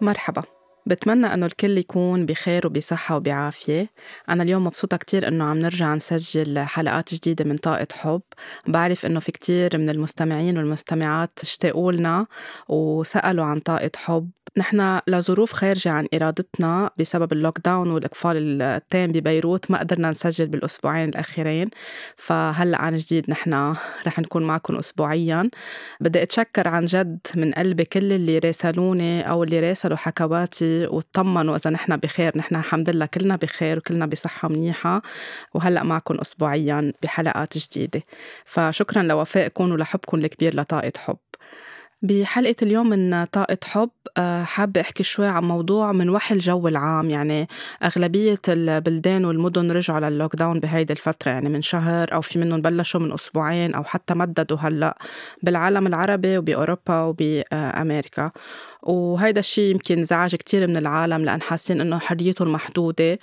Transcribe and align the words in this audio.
مرحبا. 0.00 0.59
بتمنى 0.86 1.34
أنه 1.34 1.46
الكل 1.46 1.78
يكون 1.78 2.26
بخير 2.26 2.66
وبصحة 2.66 3.16
وبعافية. 3.16 3.90
أنا 4.28 4.42
اليوم 4.42 4.64
مبسوطة 4.64 4.96
كتير 4.96 5.28
أنه 5.28 5.44
عم 5.44 5.58
نرجع 5.58 5.94
نسجل 5.94 6.58
حلقات 6.58 7.14
جديدة 7.14 7.44
من 7.44 7.56
طاقة 7.56 7.86
حب. 7.92 8.22
بعرف 8.66 9.06
أنه 9.06 9.20
في 9.20 9.32
كتير 9.32 9.78
من 9.78 9.90
المستمعين 9.90 10.58
والمستمعات 10.58 11.38
اشتاقوا 11.42 11.92
لنا 11.92 12.26
وسألوا 12.68 13.44
عن 13.44 13.60
طاقة 13.60 13.90
حب. 13.96 14.30
نحن 14.56 15.00
لظروف 15.06 15.52
خارجة 15.52 15.90
عن 15.90 16.06
إرادتنا 16.14 16.90
بسبب 16.98 17.32
اللوك 17.32 17.58
داون 17.60 17.90
والإقفال 17.90 18.62
التام 18.62 19.12
ببيروت 19.12 19.70
ما 19.70 19.78
قدرنا 19.78 20.10
نسجل 20.10 20.46
بالأسبوعين 20.46 21.08
الأخيرين. 21.08 21.70
فهلأ 22.16 22.82
عن 22.82 22.96
جديد 22.96 23.30
نحن 23.30 23.74
رح 24.06 24.18
نكون 24.18 24.42
معكم 24.42 24.76
أسبوعيا. 24.76 25.50
بدي 26.00 26.22
أتشكر 26.22 26.68
عن 26.68 26.84
جد 26.84 27.18
من 27.36 27.52
قلبي 27.52 27.84
كل 27.84 28.12
اللي 28.12 28.38
راسلوني 28.38 29.30
أو 29.30 29.44
اللي 29.44 29.60
راسلوا 29.60 29.96
حكواتي 29.96 30.69
واطمنوا 30.90 31.56
إذا 31.56 31.70
نحن 31.70 31.96
بخير 31.96 32.38
نحن 32.38 32.56
الحمد 32.56 32.90
لله 32.90 33.06
كلنا 33.06 33.36
بخير 33.36 33.78
وكلنا 33.78 34.06
بصحة 34.06 34.48
منيحة 34.48 35.02
وهلأ 35.54 35.82
معكم 35.82 36.14
أسبوعيا 36.20 36.92
بحلقات 37.02 37.58
جديدة. 37.58 38.02
فشكرا 38.44 39.02
لوفائكم 39.02 39.72
ولحبكم 39.72 40.18
الكبير 40.18 40.56
لطاقة 40.56 40.92
حب. 40.98 41.16
بحلقة 42.02 42.56
اليوم 42.62 42.88
من 42.88 43.24
طاقة 43.24 43.58
حب 43.64 43.90
آه، 44.16 44.42
حابة 44.42 44.80
أحكي 44.80 45.02
شوي 45.02 45.26
عن 45.26 45.44
موضوع 45.44 45.92
من 45.92 46.10
وحي 46.10 46.34
الجو 46.34 46.68
العام. 46.68 47.10
يعني 47.10 47.48
أغلبية 47.82 48.38
البلدان 48.48 49.24
والمدن 49.24 49.70
رجعوا 49.72 50.00
للوك 50.00 50.36
داون 50.36 50.60
بهيدي 50.60 50.92
الفترة. 50.92 51.30
يعني 51.30 51.48
من 51.48 51.62
شهر 51.62 52.14
أو 52.14 52.20
في 52.20 52.38
منهم 52.38 52.62
بلشوا 52.62 53.00
من 53.00 53.12
أسبوعين 53.12 53.74
أو 53.74 53.84
حتى 53.84 54.14
مددوا 54.14 54.58
هلأ 54.60 54.98
بالعالم 55.42 55.86
العربي 55.86 56.38
وبأوروبا 56.38 57.00
وبأمريكا 57.02 58.30
وهيدا 58.82 59.40
الشيء 59.40 59.70
يمكن 59.70 60.04
زعج 60.04 60.34
كتير 60.34 60.66
من 60.66 60.76
العالم 60.76 61.24
لأن 61.24 61.42
حاسين 61.42 61.80
إنه 61.80 61.98
حريتهم 61.98 62.52
محدودة. 62.52 63.18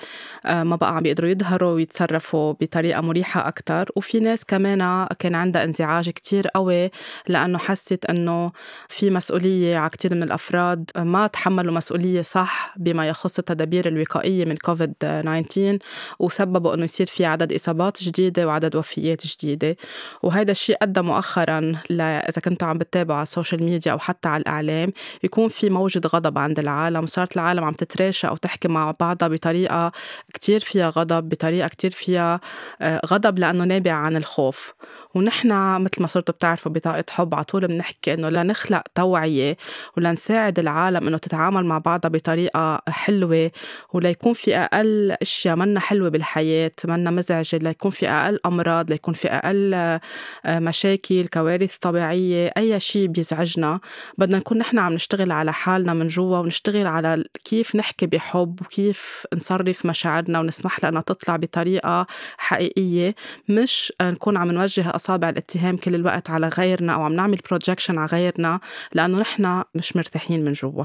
آه، 0.46 0.64
ما 0.64 0.76
بقى 0.76 0.96
عم 0.96 1.04
بيقدروا 1.04 1.30
يظهروا 1.30 1.72
ويتصرفوا 1.72 2.54
بطريقة 2.62 3.02
مريحة 3.02 3.48
أكتر. 3.48 3.90
وفي 3.96 4.20
ناس 4.20 4.46
كمان 4.46 5.08
كان 5.20 5.36
عندها 5.36 5.64
انزعاج 5.64 6.10
كتير 6.10 6.48
قوي 6.48 6.90
لأنه 7.28 7.58
حست 7.58 8.06
إنه 8.06 8.52
في 8.90 9.10
مسؤولية 9.10 9.78
على 9.78 9.90
كتير 9.90 10.16
من 10.16 10.24
الأفراد. 10.24 10.92
ما 10.98 11.28
تحملوا 11.28 11.74
مسؤولية 11.74 12.22
صح 12.22 12.74
بما 12.78 13.08
يخص 13.08 13.40
التدابير 13.40 13.88
الوقائية 13.88 14.46
من 14.46 14.58
كوفيد 14.58 14.94
19 14.94 15.78
وسببوا 16.20 16.74
إنه 16.74 16.84
يصير 16.84 17.06
في 17.08 17.26
عدد 17.26 17.54
إصابات 17.54 18.04
جديدة 18.04 18.48
وعدد 18.48 18.76
وفيات 18.76 19.28
جديدة. 19.28 19.78
وهذا 20.24 20.52
الشيء 20.52 20.78
أدى 20.82 21.02
مؤخرا 21.02 21.74
إذا 21.92 22.42
كنتوا 22.46 22.68
عم 22.68 22.78
بتتابعوا 22.78 23.18
على 23.18 23.24
السوشيال 23.24 23.64
ميديا 23.64 23.92
أو 23.92 24.00
حتى 24.00 24.28
على 24.28 24.42
الإعلام 24.42 24.94
يكون 25.24 25.47
يكون 25.48 25.60
في 25.60 25.70
موجة 25.70 26.02
غضب 26.08 26.38
عند 26.38 26.60
العالم 26.60 27.04
وصارت 27.04 27.36
العالم 27.36 27.64
عم 27.64 27.74
تتراشى 27.74 28.28
أو 28.28 28.36
تحكي 28.36 28.68
مع 28.68 28.92
بعضها 29.00 29.28
بطريقة 29.28 29.92
كتير 30.34 30.60
فيها 30.60 30.90
غضب 30.90 31.30
بطريقة 31.30 31.68
كتير 31.68 31.92
فيها 31.92 32.40
آه، 32.82 33.02
غضب 33.06 33.40
لأنه 33.40 33.64
نابع 33.64 33.92
عن 33.92 34.16
الخوف. 34.16 34.74
ونحن 35.16 35.82
مثل 35.82 36.02
ما 36.02 36.08
صرتوا 36.08 36.34
بتعرفوا 36.34 36.72
بطاقة 36.72 37.04
حب 37.10 37.36
على 37.36 37.44
طول 37.44 37.68
بنحكي 37.68 38.14
إنه 38.14 38.30
لنخلق 38.30 38.82
توعية 38.96 39.58
ولنساعد 39.98 40.60
العالم 40.60 41.08
إنه 41.08 41.18
تتعامل 41.18 41.66
مع 41.66 41.78
بعضها 41.78 42.10
بطريقة 42.10 42.82
حلوة 42.88 43.52
وليكون 43.94 44.34
في 44.34 44.56
أقل 44.56 45.12
أشياء 45.22 45.56
منا 45.56 45.80
حلوة 45.80 46.10
بالحياة 46.10 46.72
منا 46.86 47.12
مزعجة 47.12 47.58
ليكون 47.58 47.92
في 47.92 48.10
أقل 48.10 48.40
أمراض 48.46 48.90
ليكون 48.90 49.14
في 49.14 49.28
أقل 49.28 49.74
آه، 49.74 50.00
مشاكل 50.48 51.28
كوارث 51.28 51.78
طبيعية 51.78 52.54
أي 52.58 52.80
شيء 52.80 53.08
بيزعجنا. 53.08 53.80
بدنا 54.18 54.38
نكون 54.38 54.58
نحن 54.58 54.80
عم 54.80 54.94
نشتغل 54.94 55.32
على 55.38 55.54
حالنا 55.54 55.94
من 55.94 56.08
جوا 56.08 56.38
ونشتغل 56.38 56.88
على 56.88 57.24
كيف 57.44 57.76
نحكي 57.76 58.06
بحب 58.06 58.62
وكيف 58.62 59.26
نصرف 59.36 59.86
مشاعرنا 59.86 60.40
ونسمح 60.40 60.84
لها 60.84 61.02
تطلع 61.02 61.36
بطريقة 61.36 62.08
حقيقية. 62.38 63.16
مش 63.50 63.94
نكون 64.02 64.38
عم 64.38 64.52
نوجه 64.52 64.96
أصابع 64.96 65.30
الاتهام 65.30 65.78
كل 65.78 65.96
الوقت 65.96 66.30
على 66.30 66.48
غيرنا 66.48 66.94
أو 66.94 67.04
عم 67.04 67.14
نعمل 67.14 67.38
بروجكشن 67.50 67.98
على 67.98 68.08
غيرنا 68.08 68.60
لأنه 68.94 69.18
نحن 69.18 69.64
مش 69.76 69.96
مرتاحين 69.96 70.46
من 70.46 70.54
جوا. 70.54 70.84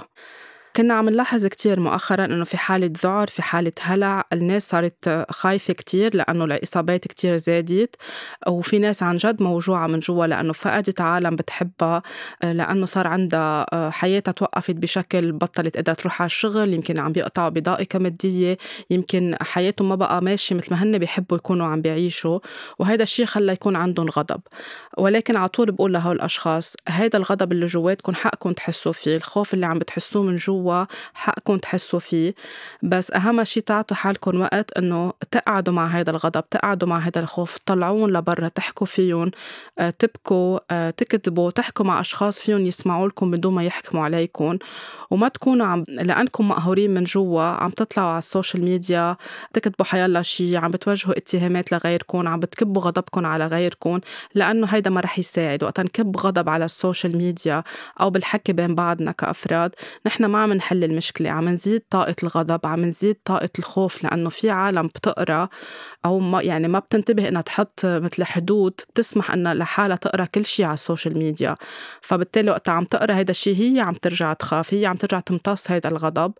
كنا 0.76 0.94
عم 0.94 1.08
نلاحظ 1.08 1.46
كتير 1.46 1.80
مؤخرا 1.80 2.24
إنه 2.24 2.44
في 2.44 2.56
حالة 2.56 2.90
ذعر 3.04 3.26
في 3.26 3.42
حالة 3.42 3.72
هلع. 3.80 4.24
الناس 4.32 4.68
صارت 4.68 5.26
خايفة 5.30 5.74
كتير 5.74 6.16
لأنه 6.16 6.44
الإصابات 6.44 7.08
كتير 7.08 7.36
زادت. 7.36 7.96
وفي 8.48 8.78
ناس 8.78 9.02
عن 9.02 9.16
جد 9.16 9.42
موجوعة 9.42 9.86
من 9.86 9.98
جوا 10.00 10.26
لأنه 10.26 10.52
فقدت 10.52 11.00
عالم 11.00 11.36
بتحبها 11.36 12.02
لأنه 12.42 12.86
صار 12.86 13.06
عندها 13.06 13.66
حياتها 13.90 14.32
توقفت 14.32 14.74
بشكل 14.74 15.32
بطلت 15.32 15.76
قدرت 15.76 16.00
تروح 16.00 16.22
على 16.22 16.26
الشغل 16.26 16.74
يمكن 16.74 16.98
عم 16.98 17.12
بيقطعوا 17.12 17.48
بضائقة 17.48 17.98
مادية 17.98 18.58
يمكن 18.90 19.36
حياتهم 19.42 19.88
ما 19.88 19.94
بقى 19.94 20.22
ماشي 20.22 20.54
مثل 20.54 20.74
ما 20.74 20.82
هن 20.82 20.98
بيحبوا 20.98 21.36
يكونوا 21.36 21.66
عم 21.66 21.80
بيعيشوا. 21.82 22.38
وهذا 22.78 23.02
الشيء 23.02 23.26
خلى 23.26 23.52
يكون 23.52 23.76
عندهم 23.76 24.08
غضب. 24.08 24.40
ولكن 24.98 25.36
على 25.36 25.48
طول 25.48 25.70
بقول 25.72 25.92
لهول 25.92 26.16
الأشخاص 26.16 26.74
هذا 26.88 27.16
الغضب 27.16 27.52
اللي 27.52 27.66
جواتكم 27.66 28.14
حقكم 28.14 28.52
تحسوا 28.52 28.92
فيه 28.92 29.16
الخوف 29.16 29.54
اللي 29.54 29.66
عم 29.66 29.78
بتحسوه 29.78 30.22
من 30.22 30.36
جوا. 30.36 30.61
جوا 30.62 30.84
حقكم 31.14 31.56
تحسوا 31.56 31.98
فيه. 31.98 32.34
بس 32.82 33.12
أهم 33.12 33.44
شيء 33.44 33.62
تعطوا 33.62 33.96
حالكم 33.96 34.40
وقت 34.40 34.72
إنه 34.78 35.12
تقعدوا 35.30 35.74
مع 35.74 35.86
هذا 35.86 36.10
الغضب 36.10 36.44
تقعدوا 36.50 36.88
مع 36.88 36.98
هذا 36.98 37.20
الخوف 37.20 37.58
تطلعون 37.58 38.12
لبرا 38.12 38.48
تحكوا 38.48 38.86
فيهم 38.86 39.30
آه، 39.78 39.90
تبكوا 39.90 40.58
آه، 40.70 40.90
تكتبوا 40.90 41.50
تحكوا 41.50 41.86
مع 41.86 42.00
أشخاص 42.00 42.40
فيهم 42.40 42.66
يسمعوا 42.66 43.08
لكم 43.08 43.30
بدون 43.30 43.54
ما 43.54 43.64
يحكموا 43.64 44.04
عليكم. 44.04 44.58
وما 45.10 45.28
تكونوا 45.28 45.66
عم 45.66 45.84
لأنكم 45.88 46.48
مقهورين 46.48 46.94
من 46.94 47.04
جوا 47.04 47.42
عم 47.42 47.70
تطلعوا 47.70 48.08
على 48.08 48.18
ال 48.18 48.25
social 48.25 48.64
media 48.64 49.16
تكتبوا 49.52 49.86
حيلا 49.86 50.22
شيء 50.22 50.56
عم 50.56 50.70
بتوجهوا 50.70 51.16
اتهامات 51.16 51.72
لغيركم 51.72 52.28
عم 52.28 52.40
بتكبوا 52.40 52.82
غضبكم 52.82 53.26
على 53.26 53.46
غيركم 53.46 54.00
لأنه 54.34 54.66
هيدا 54.66 54.90
ما 54.90 55.00
رح 55.00 55.18
يساعد. 55.18 55.64
وقت 55.64 55.80
نكب 55.80 56.16
غضب 56.16 56.48
على 56.48 56.64
ال 56.64 56.72
social 56.72 57.16
media 57.16 57.62
أو 58.00 58.10
بالحكي 58.10 58.52
بين 58.52 58.74
بعضنا 58.74 59.12
كأفراد 59.12 59.74
نحن 60.06 60.24
ما 60.24 60.42
عم 60.42 60.51
نحل 60.54 60.84
المشكلة. 60.84 61.30
عم 61.30 61.48
نزيد 61.48 61.82
طاقة 61.90 62.14
الغضب 62.22 62.60
عم 62.66 62.84
نزيد 62.84 63.16
طاقة 63.24 63.48
الخوف 63.58 64.04
لأنه 64.04 64.28
في 64.28 64.50
عالم 64.50 64.86
بتقرأ 64.86 65.48
أو 66.04 66.18
ما 66.18 66.42
يعني 66.42 66.68
ما 66.68 66.78
بتنتبه 66.78 67.28
إنها 67.28 67.42
تحط 67.42 67.80
مثل 67.84 68.24
حدود 68.24 68.80
بتسمح 68.90 69.30
إنها 69.30 69.54
لحالها 69.54 69.96
تقرأ 69.96 70.24
كل 70.24 70.44
شيء 70.44 70.66
على 70.66 70.74
ال 70.74 70.80
social 70.80 71.18
media. 71.18 71.56
فبالتالي 72.00 72.50
وقتها 72.50 72.72
عم 72.72 72.84
تقرأ 72.84 73.14
هيدا 73.16 73.30
الشيء 73.30 73.56
هي 73.56 73.80
عم 73.80 73.94
ترجع 73.94 74.32
تخاف 74.32 74.74
هي 74.74 74.86
عم 74.86 74.96
ترجع 74.96 75.20
تمتص 75.20 75.70
هيدا 75.70 75.88
الغضب. 75.88 76.32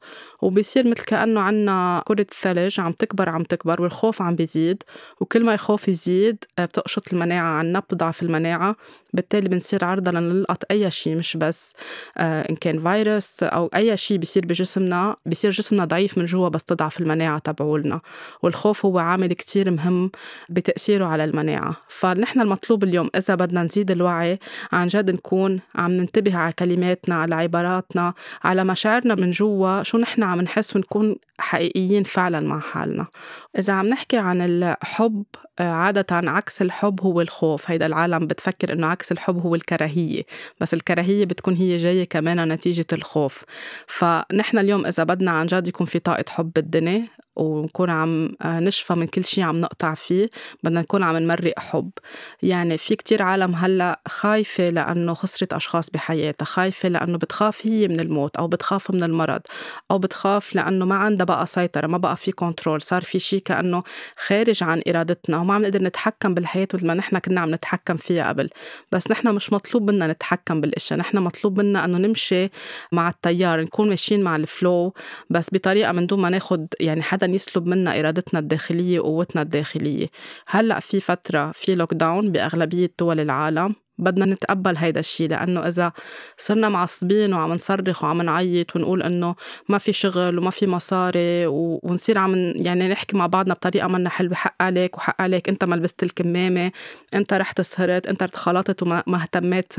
وبيصير 0.43 0.89
مثل 0.89 1.05
كأنه 1.05 1.41
عنا 1.41 2.03
كرة 2.07 2.27
ثلج 2.43 2.81
عم 2.81 2.93
تكبر 2.93 3.29
عم 3.29 3.43
تكبر 3.43 3.83
والخوف 3.83 4.23
عم 4.23 4.35
بيزيد. 4.35 4.83
وكل 5.21 5.45
ما 5.45 5.55
الخوف 5.55 5.89
يزيد 5.89 6.45
بتقشط 6.61 7.13
المناعة 7.13 7.53
عنا 7.59 7.79
بتضعف 7.81 8.23
المناعة. 8.23 8.77
بالتالي 9.15 9.49
بنصير 9.49 9.85
عرضة 9.85 10.11
لنلقط 10.11 10.65
أي 10.71 10.91
شيء 10.91 11.17
مش 11.17 11.37
بس 11.37 11.73
آه 12.19 12.43
إن 12.51 12.57
كان 12.57 12.79
فيروس 12.79 13.43
أو 13.43 13.71
أي 13.75 13.97
شيء 14.03 14.19
بيصير 14.19 14.47
بجسمنا 14.47 15.17
بيصير 15.27 15.51
جسمنا 15.51 15.85
ضعيف 15.85 16.19
من 16.19 16.25
جوا 16.25 16.49
بس 16.49 16.65
تضعف 16.65 17.01
المناعة 17.01 17.39
تبعولنا. 17.39 18.01
والخوف 18.43 18.85
هو 18.87 18.99
عامل 18.99 19.33
كتير 19.33 19.71
مهم 19.71 20.11
بتأثيره 20.51 21.05
على 21.05 21.25
المناعة. 21.25 21.77
فنحن 21.89 22.41
المطلوب 22.41 22.85
اليوم 22.85 23.11
إذا 23.17 23.35
بدنا 23.35 23.63
نزيد 23.63 23.91
الوعي 23.91 24.39
عن 24.73 24.87
جد 24.87 25.11
نكون 25.11 25.61
عم 25.75 25.93
ننتبه 25.93 26.37
على 26.37 26.53
كلماتنا 26.53 27.15
على 27.15 27.35
عباراتنا 27.35 28.15
على 28.45 28.65
مشاعرنا 28.65 29.15
من 29.15 29.31
جوا 29.31 29.83
شو 29.83 29.99
نحن 29.99 30.23
عم 30.23 30.41
نحس 30.41 30.77
ونكون 30.77 31.17
حقيقيين 31.39 32.03
فعلا 32.03 32.41
مع 32.41 32.61
حالنا. 32.61 33.07
إذا 33.59 33.73
عم 33.73 33.87
نحكي 33.87 34.17
عن 34.17 34.41
الحب 34.41 35.25
عادة 35.61 36.07
عكس 36.31 36.63
الحب 36.63 37.01
هو 37.01 37.21
الخوف. 37.21 37.71
هيدا 37.71 37.87
العالم 37.87 38.27
بتفكر 38.27 38.73
إنه 38.73 38.87
عكس 38.87 39.13
الحب 39.13 39.39
هو 39.39 39.55
الكراهية 39.55 40.23
بس 40.61 40.75
الكراهية 40.75 41.25
بتكون 41.25 41.55
هي 41.55 41.77
جاية 41.77 42.05
كمان 42.05 42.49
نتيجة 42.53 42.87
الخوف. 42.93 43.45
فنحن 43.87 44.59
اليوم 44.59 44.87
إذا 44.87 45.05
بدنا 45.05 45.31
عن 45.31 45.47
جد 45.47 45.69
يكون 45.69 45.87
في 45.87 45.99
طاقة 45.99 46.25
حب 46.29 46.53
بالدنيا 46.53 47.09
ونكون 47.37 47.91
عم 47.91 48.35
آه، 48.43 48.61
نشفى 48.61 48.95
من 48.95 49.07
كل 49.07 49.25
شيء 49.25 49.45
عم 49.45 49.61
نقطع 49.61 49.95
فيه 49.95 50.31
بدنا 50.63 50.81
نكون 50.81 51.03
عم 51.03 51.17
نمرق 51.17 51.59
حب. 51.59 51.91
يعني 52.43 52.79
في 52.79 52.97
كتير 52.97 53.23
عالم 53.23 53.55
هلأ 53.55 54.01
خايفة 54.09 54.69
لأنه 54.71 55.15
خسرت 55.15 55.53
أشخاص 55.53 55.91
بحياتها 55.91 56.45
خايفة 56.45 56.89
لأنه 56.89 57.19
بتخاف 57.19 57.67
هي 57.67 57.89
من 57.89 58.01
الموت 58.01 58.37
أو 58.37 58.49
بتخاف 58.49 58.91
من 58.91 59.03
المرض 59.03 59.41
أو 59.91 59.99
بتخاف 59.99 60.55
لأنه 60.57 60.85
ما 60.85 60.95
عندها 60.95 61.25
بقى 61.27 61.47
سيطرة 61.47 61.87
ما 61.87 61.99
بقى 61.99 62.17
في 62.17 62.33
كنترول 62.33 62.83
صار 62.83 63.03
في 63.03 63.19
شيء 63.19 63.41
كأنه 63.41 63.83
خارج 64.27 64.63
عن 64.63 64.83
إرادتنا 64.89 65.39
وما 65.39 65.55
عم 65.55 65.63
نقدر 65.63 65.83
نتحكم 65.83 66.35
بالحياة 66.35 66.69
مثل 66.75 66.87
ما 66.87 66.95
نحن 66.95 67.19
كنا 67.19 67.41
عم 67.41 67.55
نتحكم 67.55 67.97
فيها 67.97 68.29
قبل. 68.29 68.51
بس 68.93 69.11
نحن 69.11 69.29
مش 69.29 69.53
مطلوب 69.53 69.91
منا 69.91 70.07
نتحكم 70.07 70.61
بالإشياء 70.61 70.99
نحن 70.99 71.19
مطلوب 71.19 71.61
منا 71.61 71.85
إنه 71.85 71.99
نمشي 71.99 72.51
مع 72.93 73.09
التيار 73.09 73.61
نكون 73.61 73.89
ماشيين 73.89 74.23
مع 74.23 74.37
الفلو 74.37 74.95
بس 75.31 75.49
بطريقة 75.53 75.93
من 75.93 76.07
دون 76.07 76.21
ما 76.21 76.29
ناخد 76.31 76.67
يعني 76.81 77.03
حدا 77.03 77.22
يسلب 77.27 77.67
منا 77.67 78.01
إرادتنا 78.01 78.41
الداخلية 78.41 79.01
وقوتنا 79.01 79.43
الداخلية. 79.43 80.09
هلأ 80.47 80.81
في 80.81 81.01
فترة 81.01 81.53
في 81.53 81.75
لوك 81.75 81.95
داون 81.95 82.33
بأغلبية 82.33 82.95
دول 82.99 83.21
العالم 83.21 83.75
بدنا 83.99 84.25
نتقبل 84.25 84.77
هيدا 84.77 85.01
الشيء 85.01 85.29
لأنه 85.29 85.69
إذا 85.69 85.93
صرنا 86.39 86.69
معصبين 86.69 87.35
وعم 87.35 87.53
نصرخ 87.53 88.05
وعم 88.05 88.23
نعيط 88.23 88.77
ونقول 88.77 89.03
إنه 89.03 89.35
ما 89.69 89.79
في 89.79 89.93
شغل 89.93 90.39
وما 90.39 90.51
في 90.51 90.67
مصاري 90.67 91.47
ونصير 91.47 92.19
عم 92.19 92.35
يعني 92.57 92.89
نحكي 92.89 93.17
مع 93.17 93.27
بعضنا 93.27 93.55
بطريقة 93.55 93.89
منا 93.89 94.11
حلوة 94.11 94.35
حق 94.35 94.57
عليك 94.61 94.97
وحق 94.97 95.23
عليك 95.23 95.49
أنت 95.49 95.65
ما 95.65 95.75
لبست 95.75 96.03
الكمامة 96.03 96.73
أنت 97.15 97.33
رحت 97.33 97.61
سهرت 97.61 98.07
أنت 98.07 98.37
خلطت 98.37 98.83
وما 98.83 99.03
اهتميت 99.23 99.73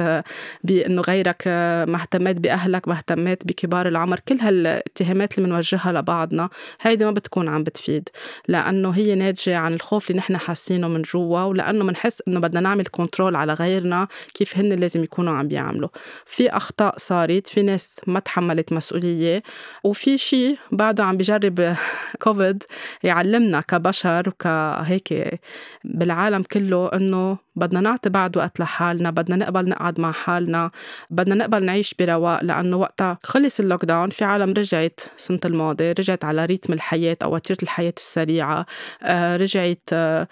بإنه 0.63 1.01
غيرك 1.01 1.47
ما 1.87 1.95
اهتميت 1.95 2.39
بأهلك 2.39 2.87
ما 2.87 2.93
اهتميت 2.93 3.47
بكبار 3.47 3.87
العمر 3.87 4.19
كل 4.19 4.39
هالاتهامات 4.39 5.37
اللي 5.37 5.49
بنوجهها 5.49 5.91
لبعضنا 5.91 6.49
هيدي 6.81 7.05
ما 7.05 7.11
بتكون 7.11 7.47
عم 7.47 7.63
بتفيد 7.63 8.09
لأنه 8.47 8.89
هي 8.89 9.15
ناتجة 9.15 9.57
عن 9.57 9.73
الخوف 9.73 10.09
اللي 10.09 10.19
نحن 10.19 10.37
حاسينه 10.37 10.87
من 10.87 11.01
جوا 11.01 11.41
ولأنه 11.41 11.83
بنحس 11.83 12.23
إنه 12.27 12.39
بدنا 12.39 12.59
نعمل 12.59 12.85
كنترول 12.91 13.35
على 13.35 13.53
غيرنا 13.53 14.02
كيف 14.33 14.57
هن 14.57 14.69
لازم 14.73 15.03
يكونوا 15.03 15.33
عم 15.33 15.47
بيعملوا. 15.47 15.89
في 16.25 16.49
أخطاء 16.49 16.95
صارت 16.97 17.47
في 17.47 17.61
ناس 17.61 18.01
ما 18.07 18.19
تحملت 18.19 18.73
مسؤولية 18.73 19.43
وفي 19.83 20.17
شيء 20.17 20.57
بعده 20.71 21.03
عم 21.03 21.17
بجرب 21.17 21.75
كوفيد 22.23 22.63
يعلمنا 23.03 23.61
كبشر 23.61 24.29
وكهيك 24.29 25.39
بالعالم 25.83 26.43
كله 26.43 26.87
إنه 26.87 27.37
بدنا 27.55 27.81
نعطي 27.81 28.09
بعد 28.09 28.37
وقت 28.37 28.59
لحالنا 28.59 29.09
بدنا 29.09 29.35
نقبل 29.35 29.69
نقعد 29.69 29.99
مع 29.99 30.11
حالنا 30.11 30.71
بدنا 31.09 31.35
نقبل 31.35 31.65
نعيش 31.65 31.93
برواق 31.99 32.43
لأنه 32.43 32.77
وقتها 32.77 33.17
خلص 33.23 33.59
اللوك 33.59 33.85
داون 33.85 34.09
في 34.09 34.25
عالم 34.25 34.53
رجعت 34.53 34.99
سنة 35.17 35.39
الماضي 35.45 35.91
رجعت 35.91 36.25
على 36.25 36.45
ريتم 36.45 36.73
الحياة 36.73 37.17
أو 37.23 37.35
وتيرة 37.35 37.57
الحياة 37.63 37.93
السريعة 37.97 38.65
آه، 39.03 39.37
رجعت 39.37 39.89
آه، 39.93 40.27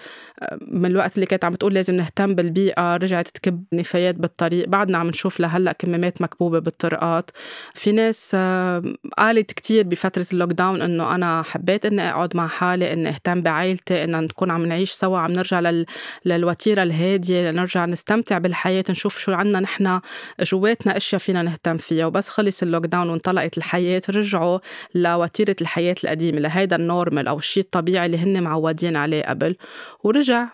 من 0.68 0.86
الوقت 0.86 1.16
اللي 1.16 1.26
كانت 1.26 1.46
عم 1.46 1.52
بتقول 1.52 1.74
لازم 1.74 1.96
نهتم 1.96 2.36
بالبيئة 2.36 2.96
رجعت 2.98 3.28
تكب 3.28 3.64
نفايات 3.74 4.16
بالطريق 4.16 4.68
بعدنا 4.68 4.98
عم 4.98 5.08
نشوف 5.08 5.40
لهلأ 5.40 5.72
كمامات 5.72 6.22
مكبوبة 6.22 6.60
بالطرقات. 6.60 7.32
في 7.74 7.92
ناس 7.92 8.32
آه، 8.36 8.82
قالت 9.18 9.52
كتير 9.52 9.88
بفترة 9.88 10.26
ال 10.34 10.52
lockdown 10.52 10.82
إنه 10.82 11.16
أنا 11.16 11.42
حبيت 11.42 11.86
إني 11.86 12.10
أقعد 12.10 12.38
مع 12.38 12.48
حالي 12.48 12.94
إني 12.94 13.10
أهتم 13.10 13.42
بعائلتي 13.42 14.04
إن 14.04 14.24
نكون 14.24 14.52
عم 14.52 14.66
نعيش 14.66 14.92
سوا 14.92 15.20
عم 15.20 15.32
نرجع 15.32 15.60
لل... 15.60 15.86
للوتيرة 16.26 16.84
الهادية 17.16 17.52
لنرجع 17.52 17.86
نستمتع 17.86 18.38
بالحياة 18.38 18.84
نشوف 18.90 19.20
شو 19.20 19.32
عنا 19.32 19.60
نحن 19.60 20.00
جواتنا 20.42 20.98
أشياء 20.98 21.22
فينا 21.22 21.42
نهتم 21.42 21.78
فيها. 21.78 22.06
وبس 22.06 22.30
خلص 22.30 22.64
ال 22.64 22.86
lockdown 22.86 23.10
وانطلقت 23.10 23.58
الحياة 23.58 24.02
رجعوا 24.10 24.60
لوتيرة 24.96 25.56
الحياة 25.62 25.96
القديمة 26.04 26.40
لهيدا 26.40 26.76
ال 26.76 26.83
normal 26.83 27.28
أو 27.28 27.38
الشيء 27.38 27.64
الطبيعي 27.64 28.06
اللي 28.06 28.18
هن 28.18 28.44
معودين 28.44 28.96
عليه 28.96 29.24
قبل. 29.24 29.56
ورجع 30.04 30.48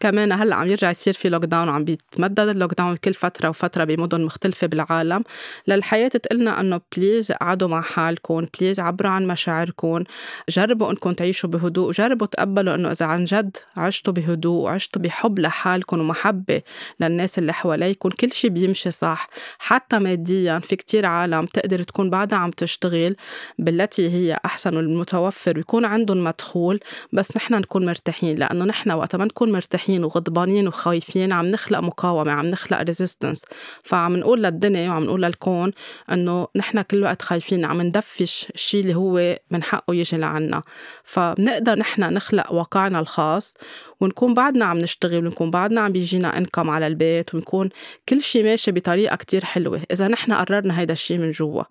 كمان 0.00 0.32
هلأ 0.32 0.56
عم 0.56 0.68
يرجع 0.68 0.90
يصير 0.90 1.12
في 1.12 1.28
lockdown 1.28 1.68
وعم 1.68 1.84
بيتمدد 1.84 2.38
ال 2.38 2.74
lockdown 2.74 2.96
كل 2.96 3.14
فترة 3.14 3.48
وفترة 3.48 3.84
بمدن 3.84 4.24
مختلفة 4.24 4.66
بالعالم. 4.66 5.24
للحياة 5.68 6.08
تقلنا 6.08 6.60
إنه 6.60 6.80
please 6.96 7.32
قعدوا 7.32 7.68
مع 7.68 7.80
حالكم 7.80 8.46
please 8.60 8.80
عبروا 8.80 9.10
عن 9.10 9.26
مشاعركم 9.26 10.04
جربوا 10.48 10.90
إنكم 10.90 11.12
تعيشوا 11.12 11.50
بهدوء 11.50 11.92
جربوا 11.92 12.26
تقبلوا 12.26 12.74
إنه 12.74 12.90
إذا 12.90 13.06
عن 13.06 13.24
جد 13.24 13.56
عشتوا 13.76 14.12
بهدوء 14.12 14.62
وعشتوا 14.62 15.02
بحب 15.02 15.38
لحالكم 15.38 16.00
ومحبة 16.00 16.62
للناس 17.00 17.38
اللي 17.38 17.52
حواليكم 17.52 18.08
كل 18.08 18.32
شيء 18.32 18.50
بيمشي 18.50 18.90
صح. 18.90 19.28
حتى 19.58 19.98
ماديا 19.98 20.58
في 20.58 20.76
كتير 20.76 21.06
عالم 21.06 21.46
تقدر 21.46 21.82
تكون 21.82 22.10
بعدها 22.10 22.38
عم 22.38 22.50
تشتغل 22.50 23.16
بالتي 23.58 24.10
هي 24.10 24.38
أحسن 24.44 24.76
والمتوفر 24.76 25.56
ويكون 25.56 25.84
عندهم 25.84 26.24
مدخول 26.24 26.80
بس 27.12 27.36
نحن 27.36 27.54
نكون 27.54 27.86
مرتاحين 27.86 28.36
لأنه 28.36 28.64
نحن 28.64 28.90
وقت 28.90 29.16
ما 29.16 29.24
نكون 29.24 29.52
مرتاحين 29.52 29.85
مرتاحين 29.86 30.04
وغضبانين 30.04 30.68
وخايفين 30.68 31.32
عم 31.32 31.46
نخلق 31.46 31.80
مقاومة 31.80 32.32
عم 32.32 32.46
نخلق 32.46 32.82
resistance 32.82 33.42
فعم 33.82 34.16
نقول 34.16 34.42
للدنيا 34.42 34.90
وعم 34.90 35.04
نقول 35.04 35.22
للكون 35.22 35.72
إنه 36.12 36.48
نحن 36.56 36.82
كل 36.82 37.02
وقت 37.02 37.22
خايفين 37.22 37.64
عم 37.64 37.82
ندفش 37.82 38.48
الشيء 38.54 38.80
اللي 38.80 38.94
هو 38.94 39.38
من 39.50 39.62
حقه 39.62 39.94
يجي 39.94 40.16
لعنا. 40.16 40.62
فبنقدر 41.04 41.78
نحن 41.78 42.02
نخلق 42.02 42.52
واقعنا 42.52 43.00
الخاص 43.00 43.54
ونكون 44.00 44.34
بعدنا 44.34 44.64
عم 44.64 44.78
نشتغل 44.78 45.26
ونكون 45.26 45.50
بعدنا 45.50 45.80
عم 45.80 45.92
بيجينا 45.92 46.38
انكم 46.38 46.70
على 46.70 46.86
البيت 46.86 47.34
ونكون 47.34 47.68
كل 48.08 48.22
شيء 48.22 48.44
ماشي 48.44 48.72
بطريقة 48.72 49.16
كتير 49.16 49.44
حلوة. 49.44 49.80
إذا 49.92 50.08
نحن 50.08 50.32
قررنا 50.32 50.80
هيدا 50.80 50.92
الشيء 50.92 51.18
من 51.18 51.30
جوا 51.30 51.62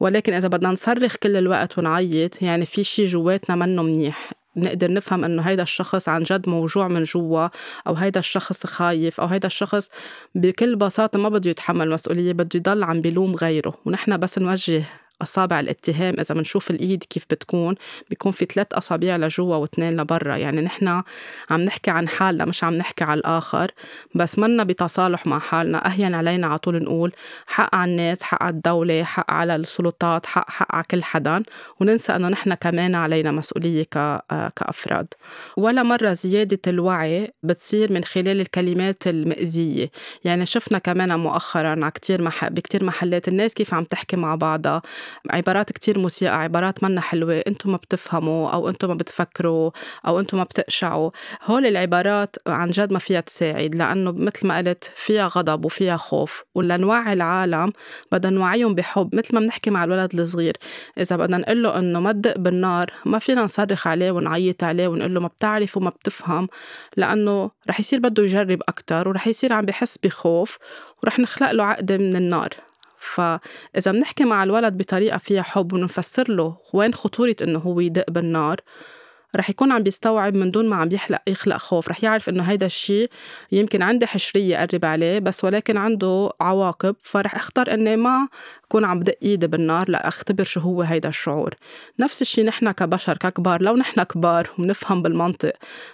ولكن 0.00 0.32
إذا 0.32 0.48
بدنا 0.48 0.70
نصرخ 0.70 1.16
كل 1.16 1.36
الوقت 1.36 1.78
ونعيط 1.78 2.42
يعني 2.42 2.64
في 2.66 2.84
شيء 2.84 3.06
جواتنا 3.06 3.56
منه 3.56 3.82
منيح. 3.82 4.37
نقدر 4.60 4.92
نفهم 4.92 5.24
إنه 5.24 5.42
هيدا 5.42 5.62
الشخص 5.62 6.08
عن 6.08 6.22
جد 6.22 6.48
موجوع 6.48 6.88
من 6.88 7.02
جوا 7.02 7.48
أو 7.86 7.94
هيدا 7.94 8.20
الشخص 8.20 8.66
خايف 8.66 9.20
أو 9.20 9.26
هيدا 9.26 9.46
الشخص 9.46 9.88
بكل 10.34 10.76
بساطة 10.76 11.18
ما 11.18 11.28
بده 11.28 11.50
يتحمل 11.50 11.90
مسؤولية 11.90 12.32
بده 12.32 12.48
يضل 12.54 12.84
عم 12.84 13.00
بيلوم 13.00 13.34
غيره. 13.34 13.74
ونحن 13.86 14.16
بس 14.16 14.38
نوجه 14.38 14.84
أصابع 15.22 15.60
الاتهام 15.60 16.14
إذا 16.20 16.34
بنشوف 16.34 16.70
الإيد 16.70 17.04
كيف 17.04 17.26
بتكون 17.30 17.74
بيكون 18.10 18.32
في 18.32 18.44
ثلاث 18.44 18.66
أصابع 18.72 19.16
لجوا 19.16 19.56
واثنين 19.56 20.00
لبرا. 20.00 20.36
يعني 20.36 20.60
نحن 20.60 21.02
عم 21.50 21.60
نحكي 21.60 21.90
عن 21.90 22.08
حالنا 22.08 22.44
مش 22.44 22.64
عم 22.64 22.74
نحكي 22.74 23.04
على 23.04 23.18
الآخر. 23.18 23.70
بس 24.14 24.38
منا 24.38 24.64
بتصالح 24.64 25.26
مع 25.26 25.38
حالنا. 25.38 25.86
أهين 25.86 26.14
علينا 26.14 26.46
على 26.46 26.58
طول 26.58 26.82
نقول 26.82 27.12
حق 27.46 27.74
على 27.74 27.90
الناس 27.90 28.22
حق 28.22 28.42
على 28.42 28.54
الدولة 28.54 29.04
حق 29.04 29.30
على 29.30 29.56
السلطات 29.56 30.26
حق 30.26 30.50
حق 30.50 30.74
على 30.74 30.84
كل 30.90 31.02
حدا. 31.02 31.42
وننسى 31.80 32.16
إنه 32.16 32.28
نحن 32.28 32.54
كمان 32.54 32.94
علينا 32.94 33.32
مسؤولية 33.32 33.86
كأفراد. 34.56 35.06
ولا 35.56 35.82
مرة 35.82 36.12
زيادة 36.12 36.60
الوعي 36.66 37.32
بتصير 37.42 37.92
من 37.92 38.04
خلال 38.04 38.40
الكلمات 38.40 39.06
المئزية 39.06 39.90
يعني 40.24 40.46
شفنا 40.46 40.78
كمان 40.78 41.18
مؤخرا 41.20 41.68
على 41.68 41.90
كتير 41.90 42.22
مح... 42.22 42.48
بكتير 42.48 42.84
محلات 42.84 43.28
الناس 43.28 43.54
كيف 43.54 43.74
عم 43.74 43.84
تحكي 43.84 44.16
مع 44.16 44.34
بعضها. 44.34 44.82
عبارات 45.30 45.72
كتير 45.72 45.98
مسيئة 45.98 46.30
عبارات 46.30 46.84
منا 46.84 47.00
حلوة 47.00 47.42
أنتم 47.46 47.70
ما 47.70 47.76
بتفهموا 47.76 48.50
أو 48.50 48.68
أنتم 48.68 48.88
ما 48.88 48.94
بتفكروا 48.94 49.70
أو 50.06 50.20
أنتم 50.20 50.38
ما 50.38 50.44
بتقشعوا. 50.44 51.10
هول 51.44 51.66
العبارات 51.66 52.36
عن 52.46 52.70
جد 52.70 52.92
ما 52.92 52.98
فيها 52.98 53.20
تساعد 53.20 53.74
لأنه 53.74 54.12
مثل 54.12 54.46
ما 54.46 54.58
قلت 54.58 54.90
فيها 54.96 55.28
غضب 55.28 55.64
وفيها 55.64 55.96
خوف 55.96 56.44
ولا 56.54 56.76
نوعي 56.76 57.12
العالم 57.12 57.72
بدنا 58.12 58.36
نوعيهم 58.36 58.74
بحب 58.74 59.14
مثل 59.14 59.34
ما 59.34 59.40
بنحكي 59.40 59.70
مع 59.70 59.84
الولد 59.84 60.20
الصغير. 60.20 60.56
إذا 60.98 61.16
بدنا 61.16 61.38
نقول 61.38 61.62
له 61.62 61.78
إنه 61.78 62.00
ما 62.00 62.12
تدق 62.12 62.38
بالنار 62.38 62.92
ما 63.04 63.18
فينا 63.18 63.42
نصرخ 63.42 63.86
عليه 63.86 64.10
ونعيط 64.10 64.64
عليه 64.64 64.88
ونقول 64.88 65.14
له 65.14 65.20
ما 65.20 65.28
بتعرف 65.28 65.76
وما 65.76 65.90
بتفهم 65.90 66.48
لأنه 66.96 67.50
رح 67.68 67.80
يصير 67.80 67.98
بده 68.00 68.22
يجرب 68.22 68.62
أكتر 68.68 69.08
ورح 69.08 69.26
يصير 69.26 69.52
عم 69.52 69.64
بحس 69.64 69.98
بخوف 69.98 70.58
ورح 71.02 71.18
نخلق 71.18 71.50
له 71.52 71.64
عقدة 71.64 71.96
من 71.96 72.16
النار. 72.16 72.67
فإذا 72.98 73.92
بنحكي 73.92 74.24
مع 74.24 74.42
الولد 74.42 74.76
بطريقة 74.76 75.18
فيها 75.18 75.42
حب 75.42 75.72
ونفسر 75.72 76.30
له 76.30 76.56
وين 76.72 76.94
خطورة 76.94 77.36
إنه 77.42 77.58
هو 77.58 77.80
يدق 77.80 78.10
بالنار 78.10 78.56
رح 79.36 79.50
يكون 79.50 79.72
عم 79.72 79.82
بيستوعب 79.82 80.34
من 80.34 80.50
دون 80.50 80.68
ما 80.68 80.76
عم 80.76 80.92
يخلق 80.92 81.20
يخلق 81.26 81.56
خوف. 81.56 81.88
رح 81.88 82.04
يعرف 82.04 82.28
إنه 82.28 82.42
هيدا 82.42 82.66
الشيء 82.66 83.10
يمكن 83.52 83.82
عندي 83.82 84.06
حشرية 84.06 84.56
قرب 84.56 84.84
عليه 84.84 85.18
بس 85.18 85.44
ولكن 85.44 85.76
عنده 85.76 86.30
عواقب 86.40 86.96
فرح 87.02 87.34
أختار 87.34 87.74
إني 87.74 87.96
ما 87.96 88.28
كون 88.68 88.84
عم 88.84 89.00
بدق 89.00 89.14
إيدي 89.22 89.46
بالنار 89.46 89.90
لاختبر 89.90 90.44
شو 90.44 90.60
هو 90.60 90.82
هيدا 90.82 91.08
الشعور. 91.08 91.54
نفس 91.98 92.22
الشيء 92.22 92.44
نحن 92.44 92.70
كبشر 92.70 93.16
ككبار 93.16 93.62
لو 93.62 93.76
نحن 93.76 94.02
كبار 94.02 94.50
وبنفهم 94.58 95.02
بالمنطق 95.02 95.52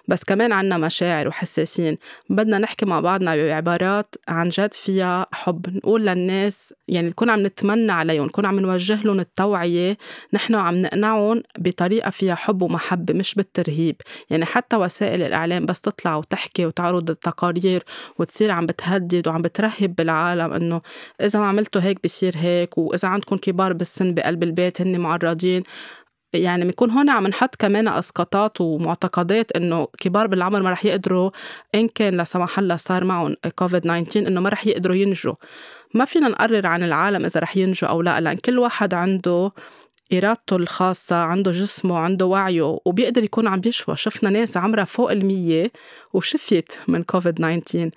بس 0.09 0.25
كمان 0.25 0.53
عنا 0.53 0.79
مشاعر 0.79 1.29
وحساسين. 1.29 1.97
بدنا 2.31 2.59
نحكي 2.59 2.87
مع 2.87 3.01
بعضنا 3.01 3.37
بعبارات 3.37 4.15
عن 4.29 4.49
جد 4.49 4.75
فيها 4.75 5.27
حب. 5.33 5.77
نقول 5.77 6.07
للناس 6.07 6.75
يعني 6.89 7.09
نكون 7.09 7.31
عم 7.31 7.47
نتمنى 7.47 7.93
عليهم 7.93 8.27
نكون 8.27 8.47
عم 8.47 8.61
نوجه 8.61 9.03
لهم 9.03 9.21
التوعية 9.21 9.97
نحن 10.33 10.55
عم 10.55 10.83
نقنعهم 10.83 11.43
بطريقة 11.59 12.11
فيها 12.11 12.35
حب 12.35 12.63
ومحبة 12.63 13.15
مش 13.25 13.35
بالترهيب. 13.35 13.97
يعني 14.31 14.45
حتى 14.45 14.77
وسائل 14.77 15.23
الإعلام 15.23 15.67
بس 15.67 15.81
تطلع 15.81 16.17
وتحكي 16.17 16.67
وتعرض 16.67 17.11
التقارير 17.11 17.85
وتصير 18.19 18.51
عم 18.51 18.67
بتهدد 18.67 19.29
وعم 19.29 19.43
بترهب 19.43 19.95
بالعالم 19.95 20.53
إنه 20.53 20.81
إذا 21.21 21.39
ما 21.41 21.47
عملتوا 21.47 21.83
هيك 21.83 22.05
بصير 22.05 22.35
هيك 22.37 22.79
وإذا 22.79 23.09
عندكم 23.09 23.37
كبار 23.37 23.73
بالسن 23.73 24.15
بقلب 24.15 24.43
البيت 24.43 24.81
هن 24.81 25.01
معرضين. 25.01 25.63
يعني 26.35 26.65
بنكون 26.65 26.91
هون 26.91 27.11
عم 27.11 27.27
نحط 27.27 27.57
كمان 27.57 27.89
اسقاطات 27.89 28.61
ومعتقدات 28.61 29.53
إنه 29.53 29.89
كبار 30.01 30.27
بالعمر 30.27 30.63
ما 30.63 30.71
رح 30.71 30.85
يقدروا 30.85 31.31
إن 31.75 31.89
كان 31.89 32.15
لا 32.15 32.25
سمح 32.25 32.59
الله 32.59 32.77
صار 32.77 33.05
معهم 33.05 33.37
كوفيد 33.57 33.81
19 33.81 34.29
إنه 34.29 34.41
ما 34.41 34.49
رح 34.49 34.67
يقدروا 34.67 34.97
ينجوا. 34.97 35.35
ما 35.95 36.05
فينا 36.05 36.29
نقرر 36.29 36.67
عن 36.67 36.83
العالم 36.83 37.25
إذا 37.25 37.41
رح 37.41 37.57
ينجوا 37.57 37.89
أو 37.89 38.03
لا 38.03 38.21
لأن 38.21 38.37
كل 38.37 38.59
واحد 38.59 38.95
عنده 38.95 39.53
إرادته 40.19 40.57
الخاصة 40.57 41.17
عنده 41.17 41.51
جسمه 41.51 41.99
عنده 41.99 42.27
وعيه 42.27 42.79
وبيقدر 42.85 43.25
يكون 43.25 43.47
عم 43.47 43.61
بيشفى 43.61 43.97
شفنا 43.97 44.31
ناس 44.31 44.57
عمرها 44.57 44.85
فوق 44.85 45.11
المية 45.11 45.73
وشفيت 46.13 46.73
من 46.89 47.03
كوفيد 47.03 47.35
19 47.35 47.91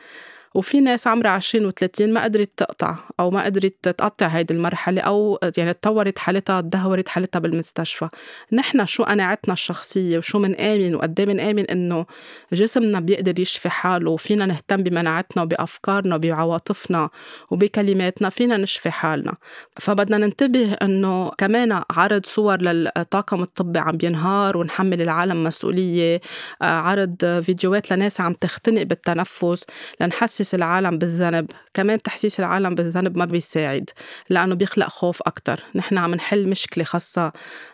وفي 0.58 0.82
ناس 0.82 1.08
عمرها 1.08 1.32
20 1.32 1.72
و30 1.72 2.02
ما 2.02 2.24
قدرت 2.24 2.50
تقطع 2.58 2.96
أو 3.20 3.32
ما 3.32 3.44
قدرت 3.44 3.76
تقطع 3.84 4.28
هيدي 4.28 4.54
المرحلة 4.54 5.02
أو 5.02 5.40
يعني 5.58 5.74
تطورت 5.74 6.20
حالتها 6.20 6.62
تدهورت 6.62 7.10
حالتها 7.10 7.40
بالمستشفى. 7.40 8.10
نحن 8.52 8.86
شو 8.86 9.04
قناعتنا 9.04 9.54
الشخصية 9.54 10.18
وشو 10.18 10.40
منآمن 10.40 10.96
وقد 10.96 11.20
إيه 11.20 11.26
منآمن 11.28 11.66
إنه 11.66 12.06
جسمنا 12.54 13.00
بيقدر 13.00 13.40
يشفي 13.40 13.70
حاله 13.70 14.12
وفينا 14.12 14.46
نهتم 14.46 14.84
بمناعتنا 14.84 15.44
وبأفكارنا 15.44 16.16
وبعواطفنا 16.16 17.10
وبكلماتنا 17.52 18.30
فينا 18.30 18.58
نشفي 18.58 18.92
حالنا. 18.92 19.34
فبدنا 19.80 20.18
ننتبه 20.18 20.74
إنه 20.74 21.30
كمان 21.38 21.82
عرض 21.92 22.26
صور 22.26 22.62
للطاقم 22.62 23.42
الطبي 23.42 23.80
عم 23.80 23.98
بينهار 23.98 24.58
ونحمل 24.58 25.02
العالم 25.02 25.44
مسؤولية. 25.44 26.22
آه، 26.62 26.66
عرض 26.66 27.42
فيديوهات 27.46 27.92
لناس 27.92 28.22
عم 28.22 28.34
تختنق 28.34 28.84
بالتنفس 28.84 29.66
لنحسس 30.02 30.47
العالم 30.54 30.98
بالذنب 30.98 31.52
كمان 31.74 32.02
تحسيس 32.02 32.40
العالم 32.40 32.76
بالذنب 32.76 33.18
ما 33.18 33.26
بيساعد 33.26 33.90
لأنه 34.30 34.56
بيخلق 34.56 34.88
خوف 34.88 35.22
أكتر. 35.22 35.64
نحن 35.76 35.98
عم 35.98 36.16
نحل 36.16 36.50
مشكلة 36.50 36.84
خاصة 36.84 37.32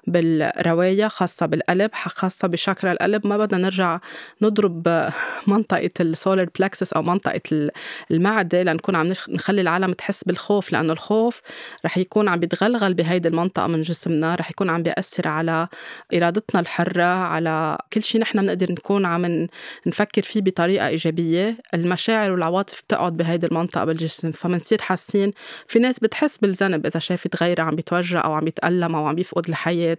بالرواية 0.07 1.07
خاصة 1.07 1.45
بالقلب 1.45 1.91
خاصة 1.93 2.47
بشاكرا 2.47 2.91
القلب. 2.91 3.27
ما 3.27 3.37
بدنا 3.37 3.57
نرجع 3.57 3.99
نضرب 4.41 5.09
منطقة 5.47 5.89
السولار 5.99 6.49
بلكسس 6.59 6.93
أو 6.93 7.01
منطقة 7.01 7.69
المعدة 8.11 8.63
لنكون 8.63 8.95
عم 8.95 9.13
نخلي 9.29 9.61
العالم 9.61 9.93
تحس 9.93 10.23
بالخوف 10.23 10.71
لأنه 10.71 10.93
الخوف 10.93 11.41
رح 11.85 11.97
يكون 11.97 12.27
عم 12.27 12.39
بيتغلغل 12.39 12.93
بهيدي 12.93 13.27
المنطقة 13.27 13.67
من 13.67 13.81
جسمنا 13.81 14.35
رح 14.35 14.49
يكون 14.49 14.69
عم 14.69 14.83
بيأثر 14.83 15.27
على 15.27 15.67
إرادتنا 16.13 16.61
الحرة 16.61 17.03
على 17.03 17.77
كل 17.93 18.03
شيء 18.03 18.21
نحن 18.21 18.41
بنقدر 18.41 18.71
نكون 18.71 19.05
عم 19.05 19.47
نفكر 19.87 20.21
فيه 20.21 20.41
بطريقة 20.41 20.87
إيجابية. 20.87 21.57
المشاعر 21.73 22.31
والعواطف 22.31 22.62
بتقعد 22.71 23.17
بهيدي 23.17 23.47
المنطقة 23.47 23.85
بالجسم 23.85 24.31
فمنصير 24.31 24.81
حاسين 24.81 25.31
في 25.67 25.79
ناس 25.79 25.99
بتحس 25.99 26.37
بالذنب 26.37 26.85
إذا 26.85 26.99
شافت 26.99 27.43
غيرها 27.43 27.63
عم 27.63 27.75
بيتوجع 27.75 28.25
أو 28.25 28.33
عم 28.33 28.47
يتألم 28.47 28.95
أو 28.95 29.07
عم 29.07 29.15
بيفقد 29.15 29.49
الحياة 29.49 29.97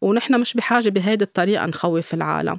ونحن 0.00 0.40
مش 0.40 0.54
بحاجة 0.54 0.88
بهيدي 0.88 1.24
الطريقة 1.24 1.66
نخوف 1.66 2.14
العالم. 2.14 2.58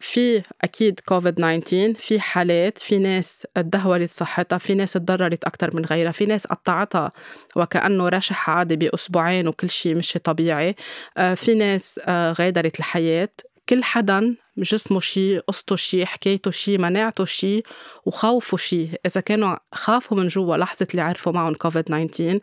في 0.00 0.42
أكيد 0.62 1.00
كوفيد 1.00 1.34
19 1.34 1.94
في 1.98 2.20
حالات 2.20 2.78
في 2.78 2.98
ناس 2.98 3.46
تدهورت 3.54 4.10
صحتها 4.10 4.58
في 4.58 4.74
ناس 4.74 4.92
تضررت 4.92 5.44
أكثر 5.44 5.76
من 5.76 5.84
غيرها 5.84 6.12
في 6.12 6.26
ناس 6.26 6.46
قطعتها 6.46 7.12
وكأنه 7.56 8.08
رشح 8.08 8.50
عادي 8.50 8.76
بأسبوعين 8.76 9.48
وكل 9.48 9.70
شيء 9.70 9.94
مشي 9.96 10.18
طبيعي. 10.18 10.76
آه، 11.16 11.34
في 11.34 11.54
ناس 11.54 12.00
آه، 12.04 12.32
غادرت 12.32 12.78
الحياة. 12.78 13.28
كل 13.68 13.84
حدا 13.84 14.36
جسمه 14.58 15.00
شي 15.00 15.38
قصته 15.38 15.76
شي 15.76 16.06
حكايته 16.06 16.50
شي 16.50 16.78
مناعته 16.78 17.24
شي 17.24 17.62
وخوفه 18.06 18.56
شي. 18.56 18.88
إذا 19.06 19.20
كانوا 19.20 19.56
خافوا 19.72 20.16
من 20.16 20.28
جوا 20.28 20.56
لحظة 20.56 20.86
اللي 20.90 21.02
عرفوا 21.02 21.32
معهم 21.32 21.54
كوفيد 21.54 21.84
19 21.84 22.40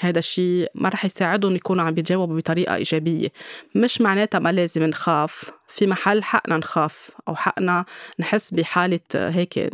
هذا 0.00 0.18
الشيء 0.18 0.70
ما 0.74 0.88
رح 0.88 1.04
يساعدهم 1.04 1.56
يكونوا 1.56 1.84
عم 1.84 1.94
بيجاوبوا 1.94 2.36
بطريقة 2.36 2.74
إيجابية. 2.74 3.28
مش 3.74 4.00
معناتها 4.00 4.38
ما 4.38 4.52
لازم 4.52 4.84
نخاف. 4.84 5.57
في 5.68 5.86
محل 5.86 6.24
حقنا 6.24 6.56
نخاف 6.56 7.10
أو 7.28 7.34
حقنا 7.34 7.84
نحس 8.18 8.54
بحالة 8.54 9.00
هيك 9.14 9.70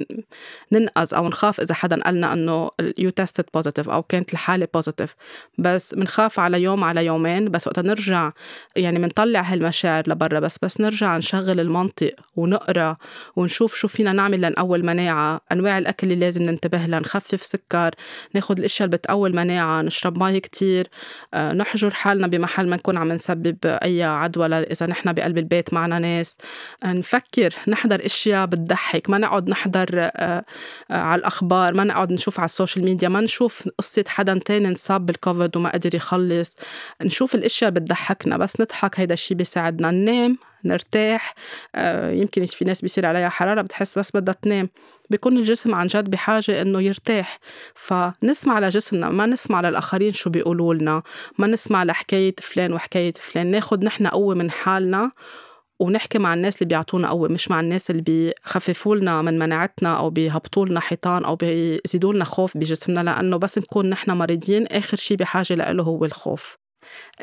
ننقذ 0.72 1.14
أو 1.14 1.28
نخاف 1.28 1.60
إذا 1.60 1.74
حدا 1.74 2.02
قالنا 2.02 2.32
إنه 2.32 2.70
you 2.98 3.10
tested 3.10 3.44
positive 3.54 3.88
أو 3.88 4.02
كانت 4.02 4.32
الحالة 4.32 4.68
positive 4.74 5.14
بس 5.58 5.94
بنخاف 5.94 6.40
على 6.40 6.62
يوم 6.62 6.84
على 6.84 7.06
يومين 7.06 7.50
بس 7.50 7.66
وقت 7.66 7.78
نرجع 7.78 8.30
يعني 8.76 8.98
بنطلع 8.98 9.40
هالمشاعر 9.40 10.02
لبرا 10.06 10.40
بس 10.40 10.58
بس 10.62 10.80
نرجع 10.80 11.16
نشغل 11.16 11.60
المنطق 11.60 12.14
ونقرأ 12.36 12.96
ونشوف 13.36 13.74
شو 13.74 13.88
فينا 13.88 14.12
نعمل 14.12 14.40
لنقوي 14.40 14.78
المناعة 14.78 15.40
أنواع 15.52 15.78
الأكل 15.78 16.06
اللي 16.06 16.24
لازم 16.24 16.42
ننتبه 16.42 16.86
لها 16.86 17.00
نخفف 17.00 17.42
سكر 17.42 17.90
ناخد 18.34 18.58
الأشياء 18.58 18.86
اللي 18.86 18.96
بتقوي 18.96 19.28
المناعة 19.28 19.82
نشرب 19.82 20.22
مي 20.22 20.40
كتير 20.40 20.88
آه، 21.34 21.52
نحجر 21.52 21.90
حالنا 21.90 22.26
بمحل 22.26 22.68
ما 22.68 22.76
نكون 22.76 22.96
عم 22.96 23.12
نسبب 23.12 23.56
أي 23.64 24.02
عدوى 24.02 24.46
إذا 24.46 24.86
نحن 24.86 25.12
بقلب 25.12 25.38
البيت 25.38 25.74
معنا 25.84 25.98
ناس. 25.98 26.36
نفكر 26.84 27.54
نحضر 27.68 28.06
أشياء 28.06 28.46
بتضحك 28.46 29.10
ما 29.10 29.18
نقعد 29.18 29.48
نحضر 29.48 29.88
آه، 29.94 30.44
آه، 30.90 30.94
على 30.94 31.18
الأخبار 31.18 31.74
ما 31.74 31.84
نقعد 31.84 32.12
نشوف 32.12 32.40
على 32.40 32.44
ال 32.44 32.50
social 32.50 32.84
media 32.84 33.08
ما 33.08 33.20
نشوف 33.20 33.68
قصة 33.78 34.04
حدا 34.08 34.38
تاني 34.38 34.68
انصاب 34.68 35.06
بالكوفيد 35.06 35.56
وما 35.56 35.72
قدر 35.72 35.94
يخلص. 35.94 36.56
نشوف 37.02 37.34
الأشياء 37.34 37.68
اللي 37.68 37.80
بتضحكنا 37.80 38.36
بس 38.36 38.60
نضحك 38.60 39.00
هيدا 39.00 39.14
الشيء 39.14 39.36
بيساعدنا. 39.36 39.90
ننام 39.90 40.38
نرتاح 40.64 41.34
آه، 41.74 42.10
يمكن 42.10 42.44
في 42.44 42.64
ناس 42.64 42.80
بيصير 42.80 43.06
عليها 43.06 43.28
حرارة 43.28 43.62
بتحس 43.62 43.98
بس 43.98 44.10
بدها 44.14 44.34
تنام. 44.42 44.68
بيكون 45.10 45.36
الجسم 45.36 45.74
عن 45.74 45.86
جد 45.86 46.10
بحاجة 46.10 46.62
إنه 46.62 46.80
يرتاح. 46.82 47.38
فنسمع 47.74 48.60
لجسمنا 48.60 49.10
ما 49.10 49.26
نسمع 49.26 49.60
للآخرين 49.60 50.12
شو 50.12 50.30
بيقولوا 50.30 50.74
لنا. 50.74 51.02
ما 51.38 51.46
نسمع 51.46 51.84
لحكاية 51.84 52.34
فلان 52.38 52.72
وحكاية 52.72 53.12
فلان. 53.12 53.50
ناخد 53.50 53.84
نحن 53.84 54.06
قوة 54.06 54.34
من 54.34 54.50
حالنا 54.50 55.10
ونحكي 55.80 56.18
مع 56.18 56.34
الناس 56.34 56.56
اللي 56.56 56.68
بيعطونا 56.68 57.08
قوة 57.10 57.28
مش 57.28 57.50
مع 57.50 57.60
الناس 57.60 57.90
اللي 57.90 58.02
بيخففوا 58.02 58.96
لنا 58.96 59.22
من 59.22 59.38
مناعتنا 59.38 59.98
أو 59.98 60.10
بيهبطوا 60.10 60.66
لنا 60.66 60.80
حيطان 60.80 61.24
أو 61.24 61.36
بيزيدوا 61.36 62.12
لنا 62.12 62.24
خوف 62.24 62.56
بجسمنا 62.56 63.00
لأنه 63.00 63.36
بس 63.36 63.58
نكون 63.58 63.90
نحن 63.90 64.10
مريضين 64.10 64.66
آخر 64.66 64.96
شي 64.96 65.16
بحاجة 65.16 65.54
له 65.54 65.82
هو 65.82 66.04
الخوف. 66.04 66.63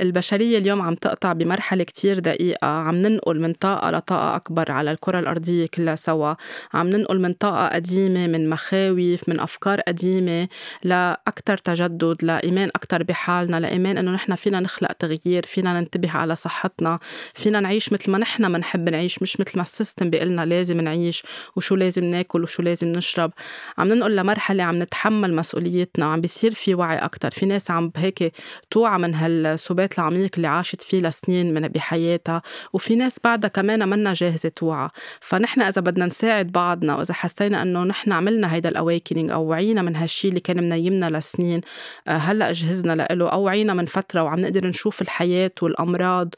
البشرية 0.02 0.58
اليوم 0.58 0.82
عم 0.82 0.96
تقطع 0.96 1.34
بمرحلة 1.34 1.84
كتير 1.84 2.20
دقيقة. 2.20 2.68
عم 2.68 2.96
ننقل 2.96 3.40
من 3.40 3.54
طاقة 3.54 3.92
لطاقة 3.92 4.36
أكبر 4.36 4.72
على 4.72 4.92
الكرة 4.92 5.20
الأرضية 5.20 5.68
كلها 5.74 5.96
سوا. 5.96 6.34
عم 6.74 6.88
ننقل 6.88 7.22
من 7.22 7.34
طاقة 7.34 7.68
قديمة 7.76 8.28
من 8.28 8.50
مخاوف 8.50 9.30
من 9.30 9.40
أفكار 9.40 9.82
قديمة 9.82 10.48
لأكتر 10.84 11.58
تجدد 11.58 12.18
لإيمان 12.24 12.70
أكتر 12.76 13.04
بحالنا 13.04 13.60
لإيمان 13.60 13.98
إنه 13.98 14.12
نحن 14.12 14.36
فينا 14.36 14.60
نخلق 14.60 14.92
تغيير 14.92 15.46
فينا 15.46 15.80
ننتبه 15.80 16.12
على 16.12 16.36
صحتنا 16.36 17.00
فينا 17.34 17.60
نعيش 17.60 17.94
مثل 17.94 18.12
ما 18.12 18.18
نحن 18.18 18.54
بنحب 18.54 18.90
نعيش 18.90 19.22
مش 19.22 19.40
مثل 19.40 19.52
ما 19.56 19.62
ال 19.62 19.68
system 19.68 20.10
بيقلنا 20.10 20.46
لازم 20.46 20.82
نعيش 20.82 21.24
وشو 21.56 21.76
لازم 21.76 22.04
ناكل 22.04 22.44
وشو 22.44 22.64
لازم 22.64 22.88
نشرب. 22.88 23.32
عم 23.78 23.88
ننقل 23.94 24.16
لمرحلة 24.16 24.64
عم 24.64 24.80
نتحمل 24.82 25.34
مسؤوليتنا 25.34 26.06
عم 26.06 26.22
بيصير 26.22 26.54
في 26.54 26.76
وعي 26.76 26.98
أكتر. 26.98 27.32
في 27.32 27.46
ناس 27.46 27.72
عم 27.72 27.92
هيك 27.96 28.34
توعى 28.72 28.98
من 29.00 29.16
هالسبات 29.62 30.00
العميق 30.00 30.32
اللي 30.36 30.48
عاشت 30.48 30.82
فيه 30.82 31.02
لسنين 31.02 31.54
من 31.54 31.68
بحياتها 31.68 32.42
وفي 32.74 32.96
ناس 32.96 33.18
بعدها 33.24 33.50
كمان 33.50 33.90
منا 33.90 34.14
جاهزة 34.14 34.50
توعى 34.50 34.90
فنحن 35.20 35.62
إذا 35.62 35.82
بدنا 35.82 36.06
نساعد 36.06 36.52
بعضنا 36.52 36.96
وإذا 36.96 37.14
حسينا 37.14 37.62
إنه 37.62 37.84
نحن 37.84 38.12
عملنا 38.12 38.54
هيدا 38.54 38.70
ال 38.70 38.76
awakening 38.76 39.32
أو 39.32 39.44
وعينا 39.44 39.82
من 39.82 39.96
هالشي 39.96 40.28
اللي 40.28 40.40
كان 40.40 40.64
منيمنا 40.64 41.10
لسنين 41.10 41.62
آه، 42.08 42.12
هلأ 42.12 42.52
جهزنا 42.52 42.96
لإله 42.96 43.30
أو 43.30 43.44
وعينا 43.44 43.74
من 43.74 43.86
فترة 43.86 44.24
وعم 44.24 44.40
نقدر 44.40 44.68
نشوف 44.68 45.02
الحياة 45.02 45.52
والأمراض 45.62 46.36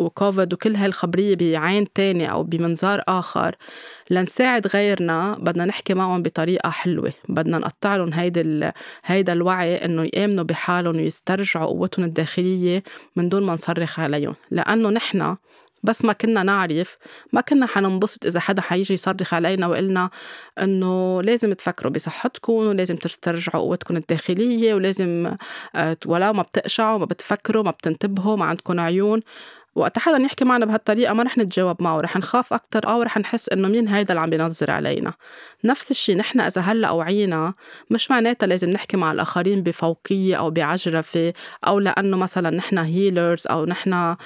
وكوفيد 0.00 0.52
وكل 0.52 0.76
هالخبرية 0.76 1.36
بعين 1.36 1.92
تاني 1.92 2.30
أو 2.30 2.42
بمنظار 2.42 3.02
آخر 3.08 3.56
لنساعد 4.10 4.66
غيرنا. 4.66 5.36
بدنا 5.38 5.64
نحكي 5.64 5.94
معهم 5.94 6.22
بطريقة 6.22 6.70
حلوة. 6.70 7.12
بدنا 7.28 7.58
نقطع 7.58 7.96
لهم 7.96 8.12
هيدا 8.12 8.72
هيدا 9.04 9.32
الوعي 9.32 9.84
إنه 9.84 10.10
يآمنوا 10.14 10.44
بحالهم 10.44 10.96
ويسترجعوا 10.96 11.66
قوتهم 11.66 12.04
الداخلية 12.04 12.82
من 13.16 13.28
دون 13.28 13.42
ما 13.42 13.52
نصرخ 13.52 14.00
عليهم. 14.00 14.34
لأنه 14.50 14.90
نحن 14.90 15.36
بس 15.82 16.04
ما 16.04 16.12
كنا 16.12 16.42
نعرف 16.42 16.98
ما 17.32 17.40
كنا 17.40 17.66
حننبسط 17.66 18.26
إذا 18.26 18.40
حدا 18.40 18.62
حيجي 18.62 18.94
يصرخ 18.94 19.34
علينا 19.34 19.66
وقلنا 19.66 20.10
إنه 20.58 21.22
لازم 21.22 21.52
تفكروا 21.52 21.92
بصحتكم 21.92 22.52
ولازم 22.52 22.96
تسترجعوا 22.96 23.62
قوتكم 23.62 23.96
الداخلية 23.96 24.74
ولازم 24.74 25.34
آه، 25.74 25.96
ولا 26.06 26.32
ما 26.32 26.42
بتقشعوا 26.42 26.98
ما 26.98 27.04
بتفكروا 27.04 27.62
ما 27.62 27.70
بتنتبهوا 27.70 28.36
ما 28.36 28.44
عندكم 28.44 28.80
عيون. 28.80 29.20
وقت 29.74 29.98
حدا 29.98 30.16
يحكي 30.16 30.44
معنا 30.44 30.66
بهالطريقة 30.66 31.14
ما 31.14 31.22
رح 31.22 31.38
نتجاوب 31.38 31.82
معه 31.82 32.00
رح 32.00 32.16
نخاف 32.16 32.52
أكتر 32.52 32.88
أو 32.88 33.02
رح 33.02 33.18
نحس 33.18 33.48
إنه 33.48 33.68
مين 33.68 33.88
هيدا 33.88 34.10
اللي 34.10 34.20
عم 34.20 34.30
بينظر 34.30 34.70
علينا. 34.70 35.12
نفس 35.64 35.90
الشي 35.90 36.14
نحن 36.14 36.40
إذا 36.40 36.60
هلأ 36.60 36.90
وعينا 36.90 37.54
مش 37.90 38.10
معناتها 38.10 38.46
لازم 38.46 38.70
نحكي 38.70 38.96
مع 38.96 39.12
الآخرين 39.12 39.62
بفوقية 39.62 40.36
أو 40.36 40.50
بعجرفة 40.50 41.32
أو 41.66 41.78
لأنه 41.78 42.16
مثلا 42.16 42.50
نحن 42.50 42.78
هيلرز 42.78 43.46
أو 43.46 43.64
نحن 43.66 44.16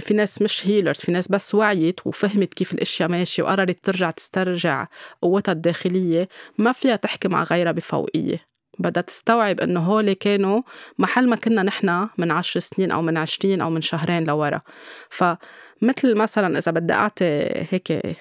في 0.00 0.14
ناس 0.14 0.42
مش 0.42 0.66
هيلرز 0.66 1.00
في 1.00 1.12
ناس 1.12 1.28
بس 1.28 1.54
وعيت 1.54 2.06
وفهمت 2.06 2.54
كيف 2.54 2.74
الأشياء 2.74 3.08
ماشية 3.10 3.42
وقررت 3.42 3.84
ترجع 3.84 4.10
تسترجع 4.10 4.86
قوتها 5.22 5.52
الداخلية 5.52 6.28
ما 6.58 6.72
فيها 6.72 6.96
تحكي 6.96 7.28
مع 7.28 7.42
غيرها 7.42 7.72
بفوقية. 7.72 8.50
بدها 8.78 9.02
تستوعب 9.02 9.60
إنه 9.60 9.80
هول 9.80 10.12
كانوا 10.12 10.62
محل 10.98 11.28
ما 11.28 11.36
كنا 11.36 11.62
نحن 11.62 12.08
من 12.18 12.30
عشر 12.30 12.60
سنين 12.60 12.90
أو 12.90 13.02
من 13.02 13.16
عشرين 13.16 13.60
أو 13.60 13.70
من 13.70 13.80
شهرين 13.80 14.24
لورا. 14.24 14.60
فمثل 15.10 16.14
مثلا 16.14 16.58
إذا 16.58 16.72
بدي 16.72 16.92
أعطي 16.92 17.48
هيك 17.70 18.16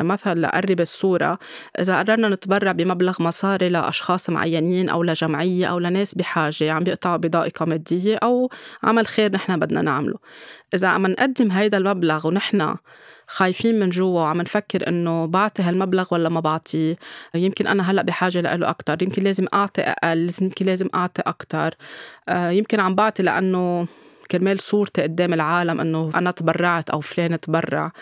مثل 0.00 0.40
لقرب 0.40 0.80
الصورة 0.80 1.38
إذا 1.78 1.98
قررنا 1.98 2.28
نتبرع 2.28 2.72
بمبلغ 2.72 3.22
مصاري 3.22 3.68
لأشخاص 3.68 4.30
معينين 4.30 4.88
أو 4.88 5.02
لجمعية 5.02 5.66
أو 5.66 5.78
لناس 5.78 6.14
بحاجة 6.14 6.72
عم 6.72 6.84
بيقطعوا 6.84 7.16
بضائقة 7.16 7.64
مادية 7.64 8.16
أو 8.16 8.50
عمل 8.82 9.06
خير 9.06 9.32
نحن 9.32 9.58
بدنا 9.58 9.82
نعمله. 9.82 10.18
إذا 10.74 10.88
عم 10.88 11.06
نقدم 11.06 11.50
هيدا 11.50 11.78
المبلغ 11.78 12.26
ونحن 12.26 12.76
خايفين 13.26 13.78
من 13.78 13.90
جوا 13.90 14.20
وعم 14.20 14.40
نفكر 14.40 14.88
إنه 14.88 15.26
بعطي 15.26 15.62
هالمبلغ 15.62 16.06
ولا 16.10 16.28
ما 16.28 16.40
بعطيه 16.40 16.96
يمكن 17.34 17.66
أنا 17.66 17.90
هلأ 17.90 18.02
بحاجة 18.02 18.40
له 18.40 18.70
أكثر 18.70 19.02
يمكن 19.02 19.22
لازم 19.22 19.46
أعطي 19.54 19.82
أقل 19.82 20.32
يمكن 20.42 20.66
لازم 20.66 20.88
أعطي 20.94 21.22
أكثر 21.26 21.74
آه، 22.28 22.50
يمكن 22.50 22.80
عم 22.80 22.94
بعطي 22.94 23.22
لأنه 23.22 23.86
كرمال 24.30 24.60
صورتي 24.60 25.02
قدام 25.02 25.32
العالم 25.34 25.80
إنه 25.80 26.10
أنا 26.14 26.30
تبرعت 26.30 26.90
أو 26.90 27.00
فلان 27.00 27.40
تبرع. 27.40 27.92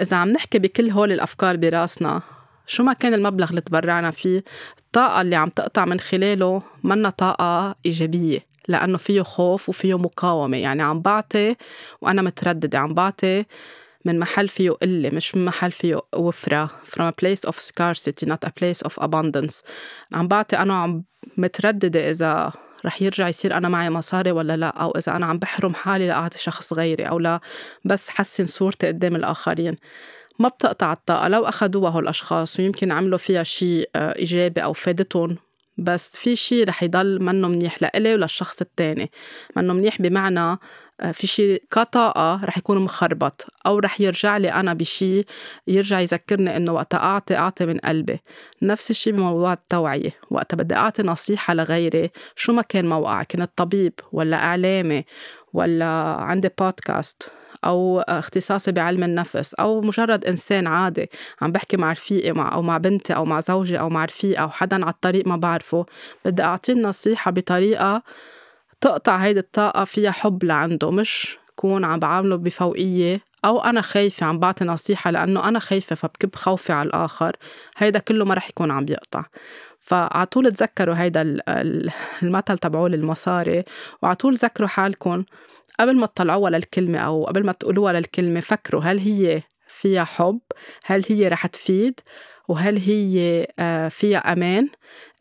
إذا 0.00 0.16
عم 0.16 0.28
نحكي 0.28 0.58
بكل 0.58 0.90
هول 0.90 1.12
الأفكار 1.12 1.56
براسنا 1.56 2.22
شو 2.66 2.82
ما 2.82 2.92
كان 2.92 3.14
المبلغ 3.14 3.50
اللي 3.50 3.60
تبرعنا 3.60 4.10
فيه 4.10 4.44
الطاقة 4.78 5.20
اللي 5.20 5.36
عم 5.36 5.48
تقطع 5.48 5.84
من 5.84 6.00
خلاله 6.00 6.62
منا 6.84 7.10
طاقة 7.10 7.74
إيجابية 7.86 8.46
لأنه 8.68 8.98
فيه 8.98 9.22
خوف 9.22 9.68
وفيه 9.68 9.98
مقاومة. 9.98 10.56
يعني 10.56 10.82
عم 10.82 11.00
بعطي 11.00 11.56
وأنا 12.00 12.22
مترددة 12.22 12.78
عم 12.78 12.94
بعطي 12.94 13.44
من 14.08 14.18
محل 14.18 14.48
فيه 14.48 14.70
قلة 14.70 15.10
مش 15.10 15.34
من 15.34 15.44
محل 15.44 15.72
فيه 15.72 16.00
وفرة. 16.14 16.70
From 16.86 17.02
a 17.02 17.12
place 17.12 17.48
of 17.48 17.60
scarcity 17.60 18.26
not 18.26 18.48
a 18.48 18.50
place 18.50 18.82
of 18.88 19.04
abundance. 19.04 19.62
عم 20.12 20.28
بعطي 20.28 20.56
أنا 20.56 20.74
عم 20.74 21.04
مترددة 21.36 22.10
إذا 22.10 22.52
رح 22.84 23.02
يرجع 23.02 23.28
يصير 23.28 23.56
أنا 23.56 23.68
معي 23.68 23.90
مصاري 23.90 24.32
ولا 24.32 24.56
لا 24.56 24.68
أو 24.68 24.90
إذا 24.90 25.16
أنا 25.16 25.26
عم 25.26 25.38
بحرم 25.38 25.74
حالي 25.74 26.08
لأعطي 26.08 26.38
شخص 26.38 26.72
غيري 26.72 27.04
أو 27.04 27.18
لا 27.18 27.40
بس 27.84 28.08
حسن 28.08 28.46
صورتي 28.46 28.86
قدام 28.86 29.16
الآخرين. 29.16 29.76
ما 30.38 30.48
بتقطع 30.48 30.92
الطاقة. 30.92 31.28
لو 31.28 31.44
أخدوها 31.44 31.90
هول 31.90 32.02
الأشخاص 32.02 32.60
ويمكن 32.60 32.92
عملوا 32.92 33.18
فيها 33.18 33.42
شيء 33.42 33.90
آه، 33.96 34.18
إيجابي 34.18 34.64
أو 34.64 34.72
فادتهم 34.72 35.36
بس 35.78 36.16
في 36.16 36.36
شيء 36.36 36.68
رح 36.68 36.82
يضل 36.82 37.22
منه 37.22 37.48
منيح 37.48 37.82
لإلي 37.82 38.14
وللشخص 38.14 38.60
التاني. 38.60 39.10
منه 39.56 39.72
منيح 39.72 40.02
بمعنى 40.02 40.58
في 41.12 41.26
شيء 41.26 41.62
كطاقة 41.70 42.44
رح 42.44 42.58
يكون 42.58 42.78
مخربط 42.78 43.46
أو 43.66 43.78
رح 43.78 44.00
يرجع 44.00 44.36
لي 44.36 44.52
أنا 44.52 44.74
بشيء 44.74 45.26
يرجع 45.66 46.00
يذكرني 46.00 46.56
إنه 46.56 46.72
وقت 46.72 46.94
أعطي 46.94 47.36
أعطي 47.36 47.66
من 47.66 47.78
قلبي. 47.78 48.20
نفس 48.62 48.90
الشيء 48.90 49.12
بموضوع 49.12 49.52
التوعية. 49.52 50.10
وقت 50.30 50.54
بدي 50.54 50.74
أعطي 50.74 51.02
نصيحة 51.02 51.54
لغيري 51.54 52.10
شو 52.36 52.52
ما 52.52 52.62
كان 52.62 52.88
موقع 52.88 53.22
كنت 53.22 53.50
طبيب 53.56 53.92
ولا 54.12 54.36
إعلامي 54.36 55.04
ولا 55.52 55.86
عندي 56.18 56.50
بودكاست 56.58 57.28
أو 57.64 58.00
اختصاصي 58.00 58.72
بعلم 58.72 59.04
النفس 59.04 59.54
أو 59.54 59.80
مجرد 59.80 60.24
إنسان 60.24 60.66
عادي 60.66 61.10
عم 61.42 61.52
بحكي 61.52 61.76
مع 61.76 61.92
رفيقي 61.92 62.32
مع 62.32 62.54
أو 62.54 62.62
مع 62.62 62.78
بنتي 62.78 63.14
أو 63.14 63.24
مع 63.24 63.40
زوجي 63.40 63.78
أو 63.78 63.88
مع 63.88 64.04
رفيقي 64.04 64.42
أو 64.42 64.50
حدا 64.50 64.84
على 64.84 64.92
الطريق 64.94 65.26
ما 65.26 65.36
بعرفه 65.36 65.86
بدي 66.24 66.42
أعطيه 66.42 66.72
النصيحة 66.72 67.30
بطريقة 67.30 68.02
تقطع 68.80 69.16
هيدي 69.16 69.40
الطاقة 69.40 69.84
فيها 69.84 70.10
حب 70.10 70.44
لعنده 70.44 70.90
مش 70.90 71.38
كون 71.56 71.84
عم 71.84 71.98
بعامله 71.98 72.36
بفوقية 72.36 73.20
أو 73.44 73.60
أنا 73.60 73.80
خايفة 73.80 74.26
عم 74.26 74.38
بعطي 74.38 74.64
نصيحة 74.64 75.10
لأنه 75.10 75.48
أنا 75.48 75.58
خايفة 75.58 75.96
فبكب 75.96 76.34
خوفي 76.34 76.72
على 76.72 76.86
الآخر. 76.86 77.36
هيدا 77.76 77.98
كله 77.98 78.24
ما 78.24 78.34
رح 78.34 78.48
يكون 78.48 78.70
عم 78.70 78.84
بيقطع. 78.84 79.24
فعطول 79.80 80.52
تذكروا 80.52 80.94
هيدا 80.94 81.36
المثل 82.22 82.58
تبعول 82.58 82.94
المصاري 82.94 83.64
وعطول 84.02 84.34
ذكروا 84.34 84.68
حالكم 84.68 85.24
قبل 85.80 85.96
ما 85.96 86.06
تطلعوها 86.06 86.50
للكلمة 86.50 86.98
أو 86.98 87.24
قبل 87.24 87.46
ما 87.46 87.52
تقولوها 87.52 87.92
للكلمة 87.92 88.40
فكروا 88.40 88.82
هل 88.82 88.98
هي 88.98 89.42
فيها 89.66 90.04
حب؟ 90.04 90.40
هل 90.84 91.04
هي 91.08 91.28
رح 91.28 91.46
تفيد؟ 91.46 92.00
وهل 92.48 92.78
هي 92.78 93.46
آه، 93.58 93.88
فيها 93.88 94.18
أمان؟ 94.18 94.68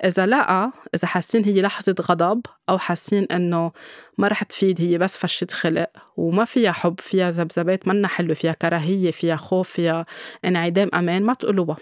إذا 0.06 0.26
لا 0.26 0.72
إذا 0.96 1.08
حاسين 1.08 1.46
هي 1.46 1.62
لحظة 1.62 1.96
غضب 2.02 2.42
أو 2.70 2.78
حاسين 2.78 3.24
إنه 3.24 3.72
ما 4.18 4.28
رح 4.28 4.44
تفيد 4.44 4.82
هي 4.82 4.98
بس 4.98 5.18
فشة 5.18 5.48
خلق 5.52 5.90
وما 6.18 6.46
فيها 6.46 6.72
حب 6.72 7.00
فيها 7.00 7.32
ذبذبات 7.32 7.88
منا 7.88 8.08
حلوة 8.08 8.34
فيها 8.34 8.54
كراهية 8.54 9.12
فيها 9.12 9.36
خوف 9.36 9.70
فيها 9.70 10.06
انعدام 10.46 10.90
أمان 10.94 11.24
ما 11.24 11.34
تقولوها. 11.34 11.78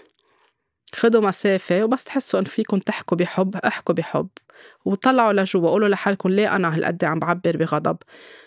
خدوا 0.94 1.20
مسافة 1.20 1.84
وبس 1.84 2.04
تحسوا 2.04 2.40
إن 2.40 2.44
فيكم 2.44 2.78
تحكوا 2.78 3.16
بحب 3.16 3.56
احكوا 3.56 3.94
بحب. 3.94 4.28
وطلعوا 4.84 5.32
لجوا 5.32 5.70
قولوا 5.70 5.88
لحالكم 5.88 6.28
ليه 6.28 6.56
أنا 6.56 6.74
هالقد 6.74 7.04
عم 7.04 7.18
بعبر 7.18 7.56
بغضب؟ 7.56 7.96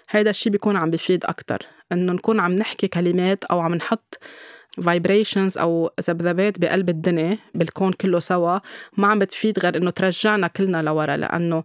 هيدا 0.09 0.29
الشي 0.29 0.49
بيكون 0.49 0.75
عم 0.75 0.89
بفيد 0.89 1.25
أكتر 1.25 1.59
إنه 1.91 2.13
نكون 2.13 2.39
عم 2.39 2.51
نحكي 2.51 2.87
كلمات 2.87 3.43
أو 3.43 3.59
عم 3.59 3.75
نحط 3.75 4.19
vibrations 4.83 5.57
أو 5.57 5.91
ذبذبات 6.01 6.59
بقلب 6.59 6.89
الدنيا 6.89 7.37
بالكون 7.55 7.93
كله 7.93 8.19
سوا 8.19 8.59
ما 8.97 9.07
عم 9.07 9.19
بتفيد 9.19 9.59
غير 9.59 9.77
إنه 9.77 9.89
ترجعنا 9.89 10.47
كلنا 10.47 10.81
لورا 10.81 11.17
لأنه 11.17 11.63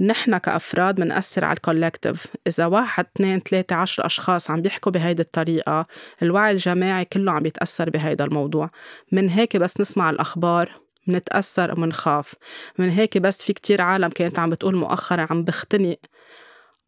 نحن 0.00 0.38
كأفراد 0.38 0.94
بنأثر 0.94 1.44
على 1.44 1.56
ال 1.56 1.62
collective 1.62 2.26
إذا 2.46 2.66
واحد 2.66 3.06
اثنين 3.16 3.40
ثلاثة 3.40 3.76
عشر 3.76 4.06
أشخاص 4.06 4.50
عم 4.50 4.62
بيحكوا 4.62 4.92
بهيدي 4.92 5.22
الطريقة 5.22 5.86
الوعي 6.22 6.52
الجماعي 6.52 7.04
كله 7.04 7.32
عم 7.32 7.42
بيتأثر 7.42 7.90
بهيدا 7.90 8.24
الموضوع. 8.24 8.70
من 9.12 9.28
هيك 9.28 9.56
بس 9.56 9.80
نسمع 9.80 10.10
الأخبار 10.10 10.70
منتأثر 11.06 11.72
ومنخاف 11.72 12.34
من 12.78 12.90
هيك 12.90 13.18
بس 13.18 13.42
في 13.42 13.52
كتير 13.52 13.82
عالم 13.82 14.08
كانت 14.08 14.38
عم 14.38 14.50
بتقول 14.50 14.76
مؤخرا 14.76 15.26
عم 15.30 15.44
بختنق 15.44 15.96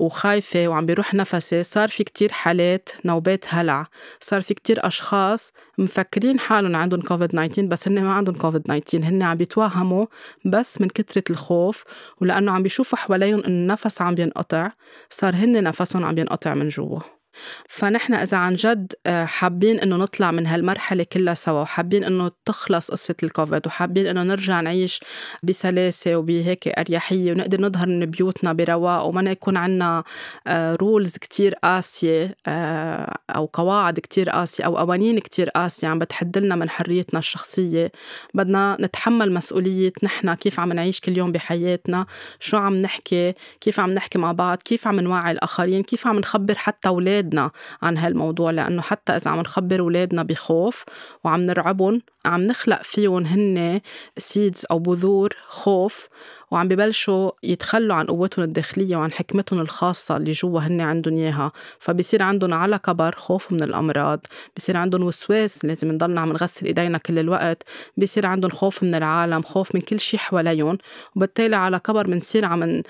وخايفة 0.00 0.68
وعم 0.68 0.86
بيروح 0.86 1.14
نفسي 1.14 1.62
صار 1.62 1.88
في 1.88 2.04
كتير 2.04 2.32
حالات 2.32 2.88
نوبات 3.04 3.44
هلع 3.48 3.86
صار 4.20 4.40
في 4.42 4.54
كتير 4.54 4.86
أشخاص 4.86 5.52
مفكرين 5.78 6.38
حالهم 6.38 6.76
عندهم 6.76 7.00
كوفيد 7.02 7.28
19 7.28 7.62
بس 7.62 7.88
هن 7.88 8.02
ما 8.02 8.12
عندهم 8.12 8.34
كوفيد 8.34 8.62
19 8.62 9.04
هن 9.04 9.22
عم 9.22 9.36
بيتوهموا 9.36 10.06
بس 10.44 10.80
من 10.80 10.88
كترة 10.88 11.24
الخوف 11.30 11.84
ولأنه 12.20 12.52
عم 12.52 12.62
بيشوفوا 12.62 12.98
حواليهم 12.98 13.40
النفس 13.40 14.02
عم 14.02 14.14
بينقطع 14.14 14.70
صار 15.10 15.34
هن 15.34 15.62
نفسهم 15.62 16.04
عم 16.04 16.14
بينقطع 16.14 16.54
من 16.54 16.68
جوا. 16.68 17.19
فنحن 17.68 18.14
إذا 18.14 18.37
عن 18.37 18.55
جد 18.55 18.92
آه، 19.07 19.24
حابين 19.24 19.81
إنه 19.81 19.96
نطلع 19.96 20.31
من 20.31 20.46
هالمرحلة 20.46 21.05
كلها 21.05 21.35
سوا 21.35 21.62
وحابين 21.62 22.05
إنه 22.05 22.31
تخلص 22.44 22.90
قصة 22.90 23.14
الكوفيد 23.22 23.66
وحابين 23.66 24.07
إنه 24.07 24.22
نرجع 24.22 24.61
نعيش 24.61 25.00
بسلاسة 25.42 26.16
وبهيك 26.16 26.68
أريحية 26.68 27.33
ونقدر 27.33 27.61
نظهر 27.61 27.87
من 27.87 28.07
بيوتنا 28.07 28.53
برواق 28.53 29.05
وما 29.05 29.31
يكون 29.31 29.57
عنا 29.57 30.05
rules 30.48 31.14
آه، 31.14 31.18
كتير 31.18 31.55
قاسية 31.55 32.37
آه، 32.46 33.16
أو 33.31 33.50
قواعد 33.53 33.98
كتير 33.98 34.31
قاسية 34.31 34.64
أو 34.64 34.76
قوانين 34.76 35.18
كتير 35.18 35.50
قاسية 35.50 35.88
عم 35.88 35.98
بتحدلنا 35.98 36.57
من 36.57 36.70
حريتنا 36.70 37.18
الشخصية. 37.18 37.92
بدنا 38.35 38.76
نتحمل 38.81 39.33
مسؤولية 39.33 39.92
نحن 40.03 40.35
كيف 40.35 40.61
عم 40.61 40.72
نعيش 40.72 41.00
كل 41.00 41.18
يوم 41.18 41.33
بحياتنا 41.33 42.07
شو 42.40 42.57
عم 42.57 42.74
نحكي 42.74 43.35
كيف 43.61 43.81
عم 43.81 43.90
نحكي 43.90 44.18
مع 44.18 44.33
بعض 44.33 44.59
كيف 44.59 44.87
عم 44.87 45.00
نوعي 45.00 45.31
الآخرين 45.31 45.83
كيف 45.83 46.07
عم 46.07 46.18
نخبر 46.18 46.55
حتى 46.55 46.88
أولاد 46.88 47.29
أولادنا 47.30 47.50
عن 47.82 47.98
هالموضوع 47.98 48.50
لأنه 48.50 48.82
حتى 48.82 49.12
إذا 49.16 49.30
عم 49.30 49.40
نخبر 49.40 49.80
أولادنا 49.80 50.22
بخوف 50.22 50.84
وعم 51.24 51.40
نرعبهم 51.40 52.02
عم 52.24 52.46
نخلق 52.46 52.83
فيهم 52.83 53.26
هن 53.26 53.80
seeds 54.18 54.66
أو 54.70 54.78
بذور 54.78 55.37
خوف 55.48 56.09
وعم 56.50 56.68
ببلشوا 56.68 57.30
يتخلوا 57.42 57.96
عن 57.96 58.06
قوتهم 58.06 58.44
الداخلية 58.44 58.96
وعن 58.96 59.12
حكمتهم 59.12 59.61
الخاصة 59.61 60.16
اللي 60.16 60.33
جوا 60.33 60.61
هن 60.61 60.80
عندهم 60.80 61.14
إياها. 61.14 61.52
فبصير 61.78 62.22
عندهم 62.22 62.54
على 62.54 62.78
كبر 62.78 63.14
خوف 63.14 63.52
من 63.52 63.62
الأمراض 63.62 64.26
بصير 64.56 64.76
عندهم 64.76 65.02
وسواس 65.02 65.64
لازم 65.64 65.92
نضلنا 65.92 66.20
عم 66.20 66.33
نغسل 66.33 66.66
إيدينا 66.66 66.98
كل 66.98 67.18
الوقت 67.18 67.62
بصير 67.96 68.26
عندهم 68.26 68.50
خوف 68.50 68.83
من 68.83 68.94
العالم 68.94 69.42
خوف 69.42 69.74
من 69.74 69.80
كل 69.80 70.00
شيء 70.00 70.20
حواليهم 70.20 70.78
وبالتالي 71.16 71.56
على 71.56 71.78
كبر 71.78 72.06
بنصير 72.06 72.44
عم 72.44 72.83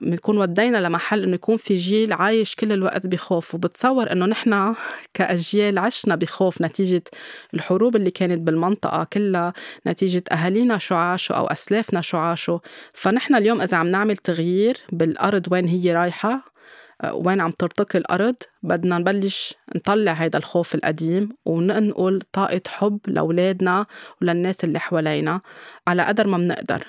بنكون 0.00 0.38
ودينا 0.38 0.78
لمحل 0.78 1.22
إنه 1.22 1.34
يكون 1.34 1.56
في 1.56 1.74
جيل 1.74 2.12
عايش 2.12 2.54
كل 2.54 2.72
الوقت 2.72 3.06
بخوف. 3.06 3.54
وبتصور 3.54 4.12
إنه 4.12 4.26
نحن 4.26 4.74
كأجيال 5.14 5.78
عشنا 5.78 6.16
بخوف 6.16 6.62
نتيجة 6.62 7.02
الحروب 7.54 7.96
اللي 7.96 8.10
كانت 8.10 8.38
بالمنطقة 8.76 9.04
كلها 9.04 9.52
نتيجة 9.86 10.24
أهالينا 10.32 10.78
شو 10.78 10.94
عاشوا 10.94 11.36
أو 11.36 11.46
أسلافنا 11.46 12.00
شو 12.00 12.18
عاشوا. 12.18 12.58
فنحن 12.94 13.34
اليوم 13.34 13.60
إذا 13.60 13.76
عم 13.76 13.86
نعمل 13.86 14.16
تغيير 14.16 14.76
بالأرض 14.92 15.46
وين 15.52 15.68
هي 15.68 15.94
رايحة 15.94 16.44
آه، 17.02 17.14
وين 17.14 17.40
عم 17.40 17.50
ترتقي 17.50 17.98
الأرض 17.98 18.36
بدنا 18.62 18.98
نبلش 18.98 19.54
نطلع 19.76 20.12
هيدا 20.12 20.38
الخوف 20.38 20.74
القديم 20.74 21.28
وننقل 21.44 22.22
طاقة 22.32 22.60
حب 22.68 22.98
لأولادنا 23.06 23.86
وللناس 24.22 24.64
اللي 24.64 24.78
حوالينا 24.80 25.40
على 25.88 26.02
قدر 26.02 26.26
ما 26.26 26.38
بنقدر. 26.38 26.86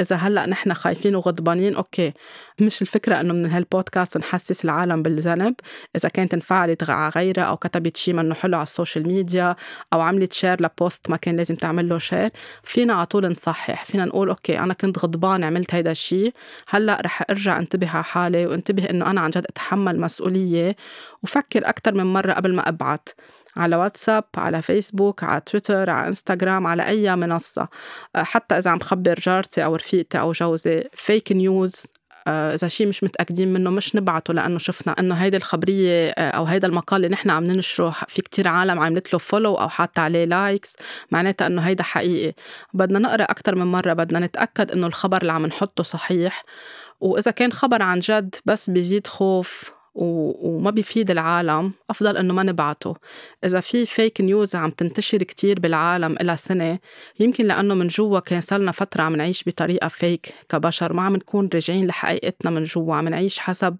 إذا 0.00 0.16
هلأ 0.16 0.46
نحن 0.46 0.74
خايفين 0.74 1.16
وغضبانين 1.16 1.74
okay. 1.74 2.12
مش 2.60 2.82
الفكرة 2.82 3.20
إنه 3.20 3.34
من 3.34 3.46
هالبودكاست 3.46 4.18
نحسس 4.18 4.64
العالم 4.64 5.02
بالذنب. 5.02 5.54
إذا 5.96 6.08
كانت 6.08 6.34
انفعلت 6.34 6.90
على 6.90 7.12
غيرها 7.16 7.42
أو 7.42 7.56
كتبت 7.56 7.96
شيء 7.96 8.14
منه 8.14 8.34
حلو 8.34 8.56
على 8.56 8.62
ال 8.62 8.68
social 8.68 9.06
media 9.06 9.56
أو 9.92 10.00
عملت 10.00 10.32
share 10.32 10.62
ل 10.62 10.72
post 10.72 11.10
ما 11.10 11.16
كان 11.16 11.36
لازم 11.36 11.54
تعمل 11.54 11.88
له 11.88 11.98
شير 11.98 12.30
فينا 12.62 12.94
على 12.94 13.06
طول 13.06 13.30
نصحح. 13.30 13.84
فينا 13.84 14.04
نقول 14.04 14.28
okay 14.28 14.58
أنا 14.58 14.74
كنت 14.74 14.98
غضبان 14.98 15.44
عملت 15.44 15.74
هيدا 15.74 15.90
الشيء 15.90 16.34
هلأ 16.68 17.00
رح 17.04 17.22
أرجع 17.30 17.58
أنتبه 17.58 17.90
على 17.90 18.04
حالي 18.04 18.46
وأنتبه 18.46 18.90
إنه 18.90 19.10
أنا 19.10 19.20
عن 19.20 19.30
جد 19.30 19.46
أتحمل 19.46 20.00
مسؤولية 20.00 20.76
وفكر 21.22 21.68
أكثر 21.68 21.94
من 21.94 22.04
مرة 22.04 22.32
قبل 22.32 22.54
ما 22.54 22.68
أبعت. 22.68 23.08
على 23.56 23.76
واتساب 23.76 24.24
على 24.36 24.62
فيسبوك 24.62 25.24
على 25.24 25.40
تويتر 25.40 25.90
على 25.90 26.06
انستغرام 26.06 26.66
على 26.66 26.86
أي 26.86 27.16
منصة. 27.16 27.68
حتى 28.16 28.58
إذا 28.58 28.70
عم 28.70 28.80
خبر 28.80 29.14
جارتي 29.20 29.64
أو 29.64 29.76
رفيقتي 29.76 30.20
أو 30.20 30.32
جوزي 30.32 30.84
fake 30.92 31.32
news 31.32 31.86
آه، 32.26 32.54
إذا 32.54 32.68
شيء 32.68 32.86
مش 32.86 33.04
متأكدين 33.04 33.52
منه 33.52 33.70
مش 33.70 33.96
نبعته 33.96 34.34
لأنه 34.34 34.58
شفنا 34.58 34.92
إنه 34.98 35.14
هيدي 35.14 35.36
الخبرية 35.36 36.10
آه، 36.10 36.30
أو 36.30 36.44
هيدا 36.44 36.68
المقال 36.68 37.04
اللي 37.04 37.12
نحن 37.14 37.30
عم 37.30 37.44
ننشره 37.44 37.90
في 38.08 38.22
كتير 38.22 38.48
عالم 38.48 38.78
عملت 38.80 39.12
له 39.12 39.18
follow 39.18 39.54
أو 39.54 39.68
حاطة 39.68 40.00
عليه 40.02 40.24
likes 40.24 40.76
معناتها 41.10 41.46
إنه 41.46 41.62
هيدا 41.62 41.82
حقيقي. 41.82 42.34
بدنا 42.74 42.98
نقرأ 42.98 43.22
أكتر 43.24 43.54
من 43.54 43.66
مرة 43.66 43.92
بدنا 43.92 44.20
نتأكد 44.26 44.70
إنه 44.70 44.86
الخبر 44.86 45.22
اللي 45.22 45.32
عم 45.32 45.46
نحطه 45.46 45.82
صحيح. 45.82 46.44
وإذا 47.00 47.30
كان 47.30 47.52
خبر 47.52 47.82
عن 47.82 47.98
جد 47.98 48.34
بس 48.46 48.70
بيزيد 48.70 49.06
خوف 49.06 49.72
وما 49.94 50.70
بيفيد 50.70 51.10
العالم 51.10 51.72
أفضل 51.90 52.16
إنه 52.16 52.34
ما 52.34 52.42
نبعته. 52.42 52.94
إذا 53.44 53.60
في 53.60 53.86
fake 53.86 54.20
news 54.20 54.56
عم 54.56 54.70
تنتشر 54.70 55.18
كتير 55.18 55.60
بالعالم 55.60 56.16
إلى 56.20 56.36
سنة 56.36 56.78
يمكن 57.20 57.44
لأنه 57.44 57.74
من 57.74 57.86
جوا 57.86 58.20
كان 58.20 58.40
صارنا 58.40 58.72
فترة 58.72 59.02
عم 59.02 59.16
نعيش 59.16 59.44
بطريقة 59.46 59.88
fake 59.88 60.34
كبشر. 60.48 60.92
ما 60.92 61.02
عم 61.02 61.16
نكون 61.16 61.48
راجعين 61.54 61.86
لحقيقتنا 61.86 62.50
من 62.50 62.62
جوا 62.62 62.94
عم 62.94 63.08
نعيش 63.08 63.38
حسب 63.38 63.76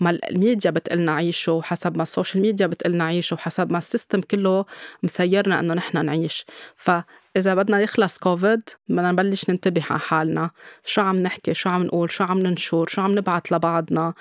ما 0.00 0.10
الميديا 0.30 0.70
بتقلنا 0.70 1.12
عيشه 1.12 1.52
وحسب 1.52 1.96
ما 1.96 2.02
ال 2.02 2.08
social 2.08 2.42
media 2.42 2.66
بتقلنا 2.66 3.04
عيشه 3.04 3.34
وحسب 3.34 3.72
ما 3.72 3.78
ال 3.78 3.84
system 3.84 4.20
كله 4.20 4.64
مسيرنا 5.02 5.60
إنه 5.60 5.74
نحن 5.74 6.06
نعيش. 6.06 6.46
ف 6.76 6.90
إذا 7.36 7.54
بدنا 7.54 7.80
يخلص 7.80 8.18
كوفيد 8.18 8.62
بدنا 8.88 9.12
نبلش 9.12 9.50
ننتبه 9.50 9.82
على 9.90 10.00
حالنا. 10.00 10.50
شو 10.84 11.00
عم 11.00 11.16
نحكي؟ 11.22 11.54
شو 11.54 11.68
عم 11.70 11.82
نقول؟ 11.82 12.10
شو 12.10 12.24
عم 12.24 12.38
ننشر؟ 12.38 12.86
شو 12.88 13.02
عم 13.02 13.18
نبعت 13.18 13.52
لبعضنا؟ 13.52 14.14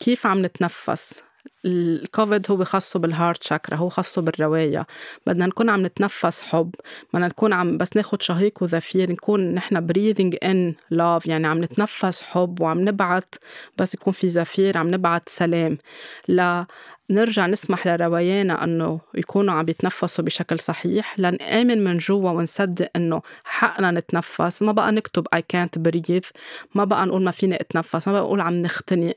كيف 0.00 0.26
عم 0.26 0.44
نتنفس؟ 0.44 1.22
الكوفيد 1.64 2.50
هو 2.50 2.64
خاصه 2.64 2.98
بال 2.98 3.11
heart 3.11 3.42
chakra 3.42 3.76
هو 3.76 3.88
خاصه 3.88 4.22
بالرئة. 4.22 4.86
بدنا 5.26 5.46
نكون 5.46 5.70
عم 5.70 5.86
نتنفس 5.86 6.42
حب 6.42 6.74
بدنا 7.14 7.26
نكون 7.28 7.52
عم 7.52 7.76
بس 7.78 7.96
ناخد 7.96 8.22
شهيق 8.22 8.62
وزفير 8.62 9.12
نكون 9.12 9.54
نحن 9.54 9.86
breathing 9.88 10.34
in 10.44 10.74
love 10.94 11.26
يعني 11.26 11.46
عم 11.46 11.64
نتنفس 11.64 12.22
حب 12.22 12.60
وعم 12.60 12.80
نبعت 12.88 13.34
بس 13.78 13.94
يكون 13.94 14.12
في 14.12 14.28
زفير 14.28 14.78
عم 14.78 14.94
نبعت 14.94 15.28
سلام. 15.28 15.78
لا 16.28 16.66
نرجع 17.10 17.46
نسمح 17.46 17.86
لروايانا 17.86 18.64
أنه 18.64 19.00
يكونوا 19.14 19.54
عم 19.54 19.68
يتنفسوا 19.68 20.24
بشكل 20.24 20.60
صحيح 20.60 21.18
لنآمن 21.18 21.84
من 21.84 21.98
جوا 21.98 22.30
ونصدق 22.30 22.90
إنه 22.96 23.22
حقنا 23.44 23.90
نتنفس. 23.90 24.62
ما 24.62 24.72
بقى 24.72 24.92
نكتب 24.92 25.26
I 25.36 25.38
can't 25.38 25.82
breathe 25.82 26.30
ما 26.74 26.84
بقى 26.84 27.06
نقول 27.06 27.22
ما 27.22 27.30
فيني 27.30 27.60
أتنفس 27.60 28.08
ما 28.08 28.12
بقى 28.14 28.22
نقول 28.22 28.40
عم 28.40 28.54
نختنق 28.62 29.14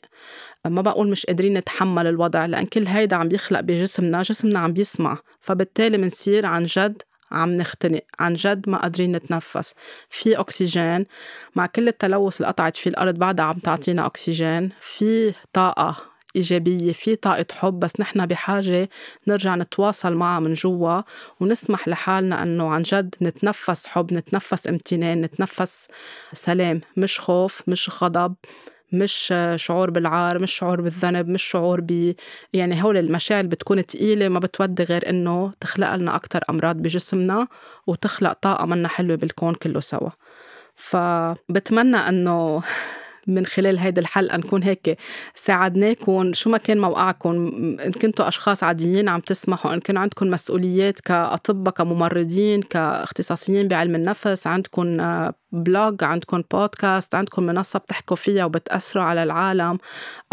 ما 0.66 0.82
بقول 0.82 1.10
مش 1.10 1.26
قادرين 1.26 1.54
نتحمل 1.58 2.08
الوضع 2.08 2.46
لأن 2.46 2.66
كل 2.66 2.88
هيدا 2.88 3.16
عم 3.16 3.28
بيخلق 3.28 3.60
بجسمنا 3.60 4.22
جسمنا 4.22 4.60
عم 4.60 4.74
بيسمع. 4.74 5.18
فبالتالي 5.42 5.98
منصير 5.98 6.46
عن 6.46 6.64
جد 6.64 7.02
عم 7.32 7.58
نختنق 7.58 8.02
عن 8.20 8.34
جد 8.34 8.70
ما 8.70 8.78
قادرين 8.78 9.12
نتنفس. 9.16 9.74
في 10.10 10.40
أكسجين 10.40 11.06
مع 11.56 11.66
كل 11.66 11.88
التلوث 11.88 12.38
اللي 12.38 12.48
قطعت 12.48 12.76
فيه 12.76 12.90
الأرض 12.90 13.16
بعدها 13.16 13.46
عم 13.46 13.60
تعطينا 13.60 14.06
أكسجين. 14.06 14.70
في 14.82 15.34
طاقة 15.54 16.11
إيجابية 16.36 16.92
في 16.92 17.16
طاقة 17.16 17.46
حب 17.52 17.80
بس 17.80 18.00
نحن 18.00 18.26
بحاجة 18.26 18.90
نرجع 19.28 19.56
نتواصل 19.56 20.14
معها 20.16 20.40
من 20.40 20.54
جوا 20.54 21.02
ونسمح 21.40 21.88
لحالنا 21.88 22.44
أنه 22.44 22.70
عن 22.70 22.82
جد 22.82 23.16
نتنفس 23.22 23.88
حب 23.88 24.14
نتنفس 24.14 24.68
امتنان 24.68 25.22
نتنفس 25.22 25.88
سلام. 26.34 26.82
مش 26.98 27.20
خوف 27.20 27.62
مش 27.68 28.04
غضب 28.04 28.36
مش 28.94 29.34
شعور 29.56 29.90
بالعار 29.90 30.40
مش 30.42 30.52
شعور 30.52 30.82
بالذنب 30.82 31.28
مش 31.30 31.44
شعور 31.44 31.82
ب 31.82 32.14
يعني 32.54 32.84
هول 32.84 32.98
المشاعر 32.98 33.46
بتكون 33.46 33.86
تقيلة 33.86 34.30
ما 34.30 34.40
بتودي 34.40 34.84
غير 34.84 35.10
إنه 35.10 35.52
تخلق 35.60 35.96
لنا 35.96 36.16
أكتر 36.16 36.42
أمراض 36.50 36.76
بجسمنا 36.76 37.48
وتخلق 37.88 38.34
طاقة 38.34 38.66
منا 38.66 38.88
حلوة 38.88 39.16
بالكون 39.18 39.54
كله 39.56 39.80
سوا. 39.80 40.10
فبتمنى 40.76 41.98
إنه 41.98 42.64
من 43.28 43.46
خلال 43.46 43.78
هيدي 43.80 44.02
الحلقة 44.02 44.38
نكون 44.38 44.64
هيك 44.64 44.98
ساعدناكم. 45.36 46.34
شو 46.34 46.50
ما 46.50 46.58
كان 46.58 46.78
موقعكم 46.80 47.32
إن 47.86 47.92
كنتوا 47.92 48.28
أشخاص 48.28 48.64
عاديين 48.64 49.10
عم 49.10 49.20
تسمحوا 49.20 49.74
إن 49.74 49.80
كان 49.80 49.98
عندكم 49.98 50.28
مسؤوليات 50.28 51.00
كأطباء 51.00 51.74
كممرضين 51.74 52.62
كاختصاصيين 52.62 53.68
بعلم 53.68 53.96
النفس 53.96 54.48
عندكم 54.48 54.98
بلوج 55.52 56.04
عندكم 56.04 56.44
بودكاست 56.52 57.16
عندكم 57.16 57.44
منصة 57.44 57.80
بتحكوا 57.80 58.16
فيها 58.16 58.46
وبتأثروا 58.46 59.04
على 59.04 59.24
العالم 59.24 59.78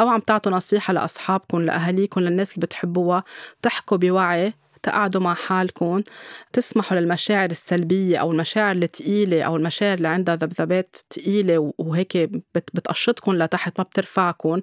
أو 0.01 0.09
عم 0.09 0.21
تعطوا 0.21 0.53
نصيحة 0.53 0.93
لأصحابكم 0.93 1.63
لأهاليكم 1.63 2.21
للناس 2.21 2.55
اللي 2.55 2.67
بتحبوها 2.67 3.23
تحكوا 3.63 3.97
بوعي. 3.97 4.53
تقعدوا 4.89 5.21
مع 5.21 5.35
حالكم 5.35 6.03
تسمحوا 6.53 6.99
للمشاعر 6.99 7.51
السلبية 7.51 8.19
أو 8.19 8.33
المشاعر 8.33 8.77
الثقيلة 8.77 9.43
أو 9.43 9.57
المشاعر 9.57 9.97
اللي 9.97 10.09
عندها 10.09 10.37
ذبذبات 10.37 10.97
ثقيلة 11.15 11.73
وهيك 11.79 12.17
بتقشطكم 12.55 13.33
لتحت 13.33 13.79
ما 13.79 13.85
بترفعكم 13.85 14.61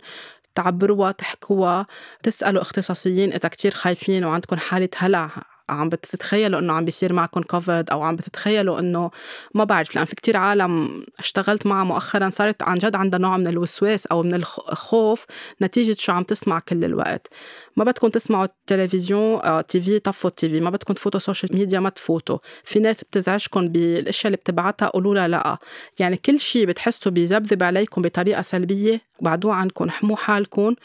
تعبروها 0.55 1.11
تحكوها 1.11 1.88
تسألوا 2.23 2.61
اختصاصيين 2.61 3.33
إذا 3.33 3.49
كتير 3.49 3.71
خايفين 3.71 4.25
وعندكم 4.25 4.57
حالة 4.57 4.89
هلع 4.97 5.29
عم 5.69 5.89
بتتخيلوا 5.89 6.60
إنه 6.60 6.73
عم 6.73 6.86
بيصير 6.86 7.13
معكم 7.13 7.41
كوفيد 7.41 7.89
أو 7.89 8.01
عم 8.01 8.15
بتتخيلوا 8.15 8.80
إنه 8.80 9.12
ما 9.54 9.63
بعرف 9.63 9.95
لأن 9.95 10.06
في 10.06 10.15
كتير 10.15 10.38
عالم 10.38 11.04
اشتغلت 11.19 11.65
معها 11.65 11.84
مؤخرا 11.84 12.30
صارت 12.30 12.63
عن 12.63 12.75
جد 12.75 12.95
عندها 12.95 13.19
نوع 13.19 13.38
من 13.38 13.47
الوسواس 13.47 14.06
أو 14.06 14.23
من 14.23 14.34
الخوف 14.34 15.25
نتيجة 15.62 15.95
شو 15.99 16.12
عم 16.12 16.23
تسمع 16.23 16.60
كل 16.60 16.86
الوقت. 16.86 17.28
ما 17.75 17.84
بدكم 17.84 18.08
تسمعوا 18.08 18.45
التلفزيون 18.45 19.39
آه 19.39 19.62
TV 19.62 19.99
طفوا 19.99 20.30
ال 20.29 20.49
TV 20.49 20.62
ما 20.62 20.69
بدكم 20.69 20.93
تفوتوا 20.93 21.19
social 21.19 21.55
media 21.55 21.79
ما 21.80 21.89
تفوتوا. 21.89 22.38
في 22.63 22.80
ناس 22.80 23.04
بتزعجكم 23.04 23.67
بالأشياء 23.67 24.28
اللي 24.28 24.38
بتبعتها 24.38 24.88
قولوا 24.88 25.15
لها 25.15 25.28
لأ. 25.28 25.58
يعني 25.99 26.17
كل 26.17 26.39
شيء 26.39 26.65
بتحسوا 26.65 27.12
بيذبذب 27.12 27.63
عليكم 27.63 28.01
بطريقة 28.01 28.41
سلبية 28.41 29.01
بعدوه 29.21 29.54
عنكم 29.54 29.89
حموا 29.89 30.15
حالكم. 30.15 30.75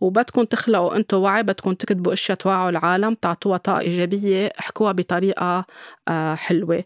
وبدكم 0.00 0.44
تخلقوا 0.44 0.96
أنتم 0.96 1.16
وعي 1.18 1.42
بدكم 1.42 1.72
تكتبوا 1.72 2.12
أشياء 2.12 2.38
توعوا 2.38 2.70
العالم 2.70 3.14
تعطوها 3.14 3.56
طاقة 3.56 3.80
إيجابية 3.80 4.52
احكوها 4.60 4.92
بطريقة 4.92 5.64
آه، 6.08 6.34
حلوة. 6.34 6.84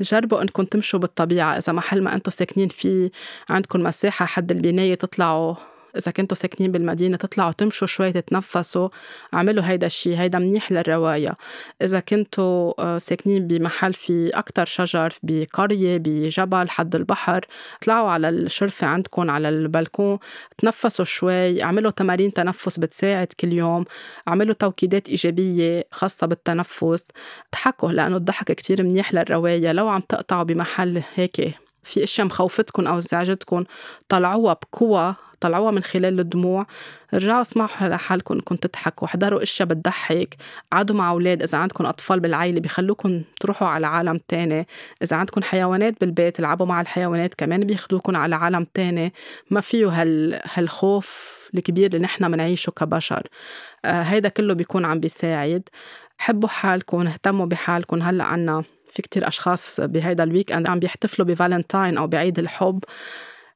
جربوا 0.00 0.42
انكم 0.42 0.64
تمشوا 0.64 1.00
بالطبيعة. 1.00 1.58
إذا 1.58 1.72
محل 1.72 2.02
ما 2.02 2.14
أنتم 2.14 2.30
ساكنين 2.30 2.68
فيه 2.68 3.10
عندكم 3.48 3.82
مساحة 3.82 4.26
حد 4.26 4.52
البناية 4.52 4.94
تطلعوا 4.94 5.54
إذا 5.96 6.12
كنتوا 6.12 6.36
ساكنين 6.36 6.72
بالمدينة 6.72 7.16
تطلعوا 7.16 7.52
تمشوا 7.52 7.86
شوي 7.86 8.12
تتنفسوا 8.12 8.88
اعملوا 9.34 9.64
هيدا 9.64 9.86
الشيء 9.86 10.16
هيدا 10.16 10.38
منيح 10.38 10.72
للرواية. 10.72 11.36
إذا 11.82 12.00
كنتوا 12.00 12.82
آه، 12.82 12.98
ساكنين 12.98 13.46
بمحل 13.46 13.94
في 13.94 14.30
أكتر 14.34 14.64
شجر 14.64 15.12
بقرية 15.22 15.98
بجبل 15.98 16.68
حد 16.68 16.94
البحر 16.94 17.46
طلعوا 17.80 18.10
على 18.10 18.28
الشرفة 18.28 18.86
عندكم 18.86 19.30
على 19.30 19.48
البلكون 19.48 20.18
تنفسوا 20.58 21.04
شوي 21.04 21.62
اعملوا 21.62 21.90
تمارين 21.90 22.32
تنفس 22.32 22.78
بتساعد 22.78 23.26
كل 23.40 23.52
يوم 23.52 23.84
اعملوا 24.28 24.54
توكيدات 24.54 25.08
إيجابية 25.08 25.84
خاصة 25.90 26.26
بالتنفس. 26.26 27.08
ضحكوا 27.54 27.92
لأنه 27.92 28.16
الضحك 28.16 28.52
كتير 28.52 28.82
منيح 28.82 29.14
للرواية. 29.14 29.72
لو 29.72 29.88
عم 29.88 30.00
تقطعوا 30.00 30.42
بمحل 30.42 31.02
هيك 31.14 31.65
في 31.86 32.04
أشياء 32.04 32.26
مخوفتكم 32.26 32.86
أو 32.86 32.98
ازعجتكم 32.98 33.64
طلعوها 34.08 34.52
بقوة 34.54 35.16
طلعوها 35.40 35.70
من 35.70 35.82
خلال 35.82 36.20
الدموع. 36.20 36.66
رجعوا 37.14 37.40
اسمعوا 37.40 37.88
لحالكم 37.88 38.34
انكم 38.34 38.56
تضحكوا 38.56 39.08
احضروا 39.08 39.42
أشياء 39.42 39.68
بتضحك. 39.68 40.36
قعدوا 40.72 40.96
مع 40.96 41.10
أولاد 41.10 41.42
إذا 41.42 41.58
عندكم 41.58 41.86
أطفال 41.86 42.20
بالعائله 42.20 42.60
بيخلوكم 42.60 43.22
تروحوا 43.40 43.68
على 43.68 43.86
عالم 43.86 44.20
تاني. 44.28 44.66
إذا 45.02 45.16
عندكم 45.16 45.42
حيوانات 45.42 46.00
بالبيت 46.00 46.40
العبوا 46.40 46.66
مع 46.66 46.80
الحيوانات 46.80 47.34
كمان 47.34 47.60
بياخدوكم 47.60 48.16
على 48.16 48.36
عالم 48.36 48.66
تاني. 48.74 49.12
ما 49.50 49.60
فيه 49.60 49.88
هال 49.88 50.40
هالخوف 50.54 51.36
الكبير 51.54 51.86
اللي 51.86 51.98
نحن 51.98 52.30
منعيشه 52.30 52.70
كبشر. 52.70 53.22
آه 53.84 54.02
هيدا 54.02 54.28
كله 54.28 54.54
بيكون 54.54 54.84
عم 54.84 55.00
بيساعد. 55.00 55.68
حبوا 56.18 56.48
حالكم 56.48 57.06
اهتموا 57.06 57.46
بحالكم. 57.46 58.02
هلأ 58.02 58.24
عنا 58.24 58.64
في 58.90 59.02
كتير 59.02 59.28
أشخاص 59.28 59.80
بهيدا 59.80 60.24
ال 60.24 60.52
weekend 60.52 60.66
عم 60.68 60.78
بيحتفلوا 60.78 61.28
بفالنتاين 61.28 61.98
أو 61.98 62.06
بعيد 62.06 62.38
الحب. 62.38 62.84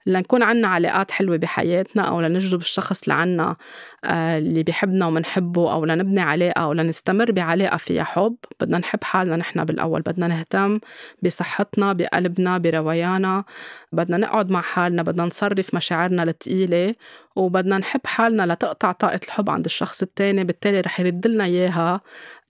لنكون 0.06 0.42
عنا 0.42 0.68
علاقات 0.68 1.10
حلوة 1.10 1.36
بحياتنا 1.36 2.02
أو 2.02 2.20
لنجذب 2.20 2.60
الشخص 2.60 3.08
لعنا 3.08 3.56
آه، 4.04 4.38
اللي 4.38 4.62
بيحبنا 4.62 5.06
ومنحبه 5.06 5.72
أو 5.72 5.84
لنبني 5.84 6.20
علاقة 6.20 6.60
أو 6.62 6.72
لنستمر 6.72 7.32
بعلاقة 7.32 7.76
فيها 7.76 8.04
حب. 8.04 8.36
بدنا 8.60 8.78
نحب 8.78 9.04
حالنا 9.04 9.36
نحن 9.36 9.64
بالأول. 9.64 10.00
بدنا 10.00 10.28
نهتم 10.28 10.80
بصحتنا 11.22 11.92
بقلبنا 11.92 12.58
برويانا 12.58 13.44
بدنا 13.92 14.16
نقعد 14.16 14.50
مع 14.50 14.60
حالنا 14.60 15.02
بدنا 15.02 15.24
نصرف 15.24 15.74
مشاعرنا 15.74 16.22
الثقيلة 16.22 16.94
وبدنا 17.36 17.78
نحب 17.78 18.00
حالنا 18.06 18.52
لتقطع 18.52 18.92
طاقة 18.92 19.20
الحب 19.24 19.50
عند 19.50 19.64
الشخص 19.64 20.02
التاني 20.02 20.44
بالتالي 20.44 20.80
رح 20.80 21.00
يرد 21.00 21.26
لنا 21.26 21.44
إياها. 21.44 22.00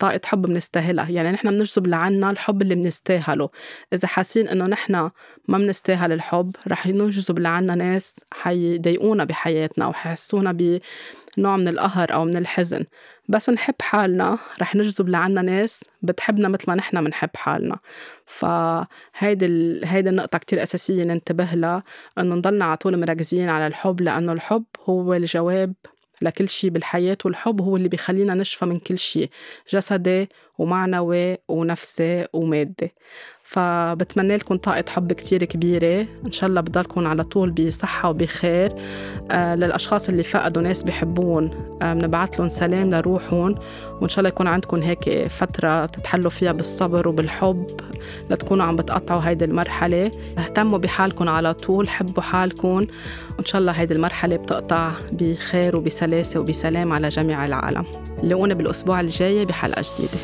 طاقة 0.00 0.20
حب 0.24 0.42
بنستاهلها 0.42 1.10
يعني 1.10 1.30
نحن 1.30 1.50
بنجذب 1.50 1.86
لعنا 1.86 2.30
الحب 2.30 2.62
اللي 2.62 2.74
بنستاهله 2.74 3.48
إذا 3.92 4.08
حاسين 4.08 4.48
إنه 4.48 4.66
نحن 4.66 4.92
ما 5.48 5.58
بنستاهل 5.58 6.12
الحب 6.12 6.56
رح 6.68 6.86
نجذب 6.86 7.38
لعنا 7.38 7.74
ناس 7.74 8.14
حيضايقونا 8.32 9.24
بحياتنا 9.24 9.84
أو 9.84 9.92
حيحسونا 9.92 10.80
نوع 11.38 11.56
من 11.56 11.68
القهر 11.68 12.12
أو 12.14 12.24
من 12.24 12.36
الحزن. 12.36 12.84
بس 13.28 13.50
نحب 13.50 13.74
حالنا 13.80 14.38
رح 14.60 14.76
نجذب 14.76 15.08
لعنا 15.08 15.42
ناس 15.42 15.84
بتحبنا 16.02 16.48
مثل 16.48 16.64
ما 16.68 16.74
نحن 16.74 17.04
بنحب 17.04 17.30
حالنا. 17.36 17.78
فهيدي 18.26 19.46
ال... 19.46 19.84
هيدي 19.84 20.08
النقطة 20.08 20.38
كتير 20.38 20.62
أساسية 20.62 21.04
ننتبه 21.04 21.44
لها 21.54 21.82
إنه 22.18 22.34
نضلنا 22.34 22.64
على 22.64 22.76
طول 22.76 23.00
مركزين 23.00 23.48
على 23.48 23.66
الحب 23.66 24.00
لأنه 24.00 24.32
الحب 24.32 24.64
هو 24.88 25.14
الجواب 25.14 25.74
لكل 26.22 26.48
شيء 26.48 26.70
بالحياة 26.70 27.18
والحب 27.24 27.60
هو 27.62 27.76
اللي 27.76 27.88
بيخلينا 27.88 28.34
نشفى 28.34 28.64
من 28.66 28.78
كل 28.78 28.98
شيء 28.98 29.30
جسدي 29.72 30.28
ومعنوي 30.58 31.38
ونفسي 31.48 32.26
ومادي. 32.32 32.94
فبتمنى 33.50 34.36
لكم 34.36 34.56
طاقة 34.56 34.84
حب 34.88 35.12
كتير 35.12 35.44
كبيرة. 35.44 36.06
إن 36.26 36.32
شاء 36.32 36.50
الله 36.50 36.60
بضلكم 36.60 37.06
على 37.06 37.24
طول 37.24 37.50
بصحة 37.50 38.10
وبخير. 38.10 38.72
آه 39.30 39.54
للأشخاص 39.54 40.08
اللي 40.08 40.22
فقدوا 40.22 40.62
ناس 40.62 40.82
بحبون 40.82 41.50
آه 41.82 41.94
بنبعث 41.94 42.38
لهم 42.38 42.48
سلام 42.48 42.90
لروحهم. 42.90 43.54
وإن 44.00 44.08
شاء 44.08 44.18
الله 44.18 44.28
يكون 44.28 44.46
عندكم 44.46 44.80
هيك 44.80 45.26
فترة 45.28 45.86
تتحلوا 45.86 46.30
فيها 46.30 46.52
بالصبر 46.52 47.08
وبالحب 47.08 47.66
لتكونوا 48.30 48.64
عم 48.64 48.76
بتقطعوا 48.76 49.20
هيدي 49.24 49.44
المرحلة. 49.44 50.10
اهتموا 50.38 50.78
بحالكم 50.78 51.28
على 51.28 51.54
طول 51.54 51.88
حبوا 51.88 52.22
حالكم. 52.22 52.86
وإن 53.38 53.44
شاء 53.44 53.60
الله 53.60 53.72
هيدي 53.72 53.94
المرحلة 53.94 54.36
بتقطع 54.36 54.90
بخير 55.12 55.76
وبسلاسة 55.76 56.40
وبسلام 56.40 56.92
على 56.92 57.08
جميع 57.08 57.46
العالم. 57.46 57.84
لاقونا 58.22 58.54
بالأسبوع 58.54 59.00
الجاي 59.00 59.44
بحلقة 59.44 59.84
جديدة. 59.94 60.18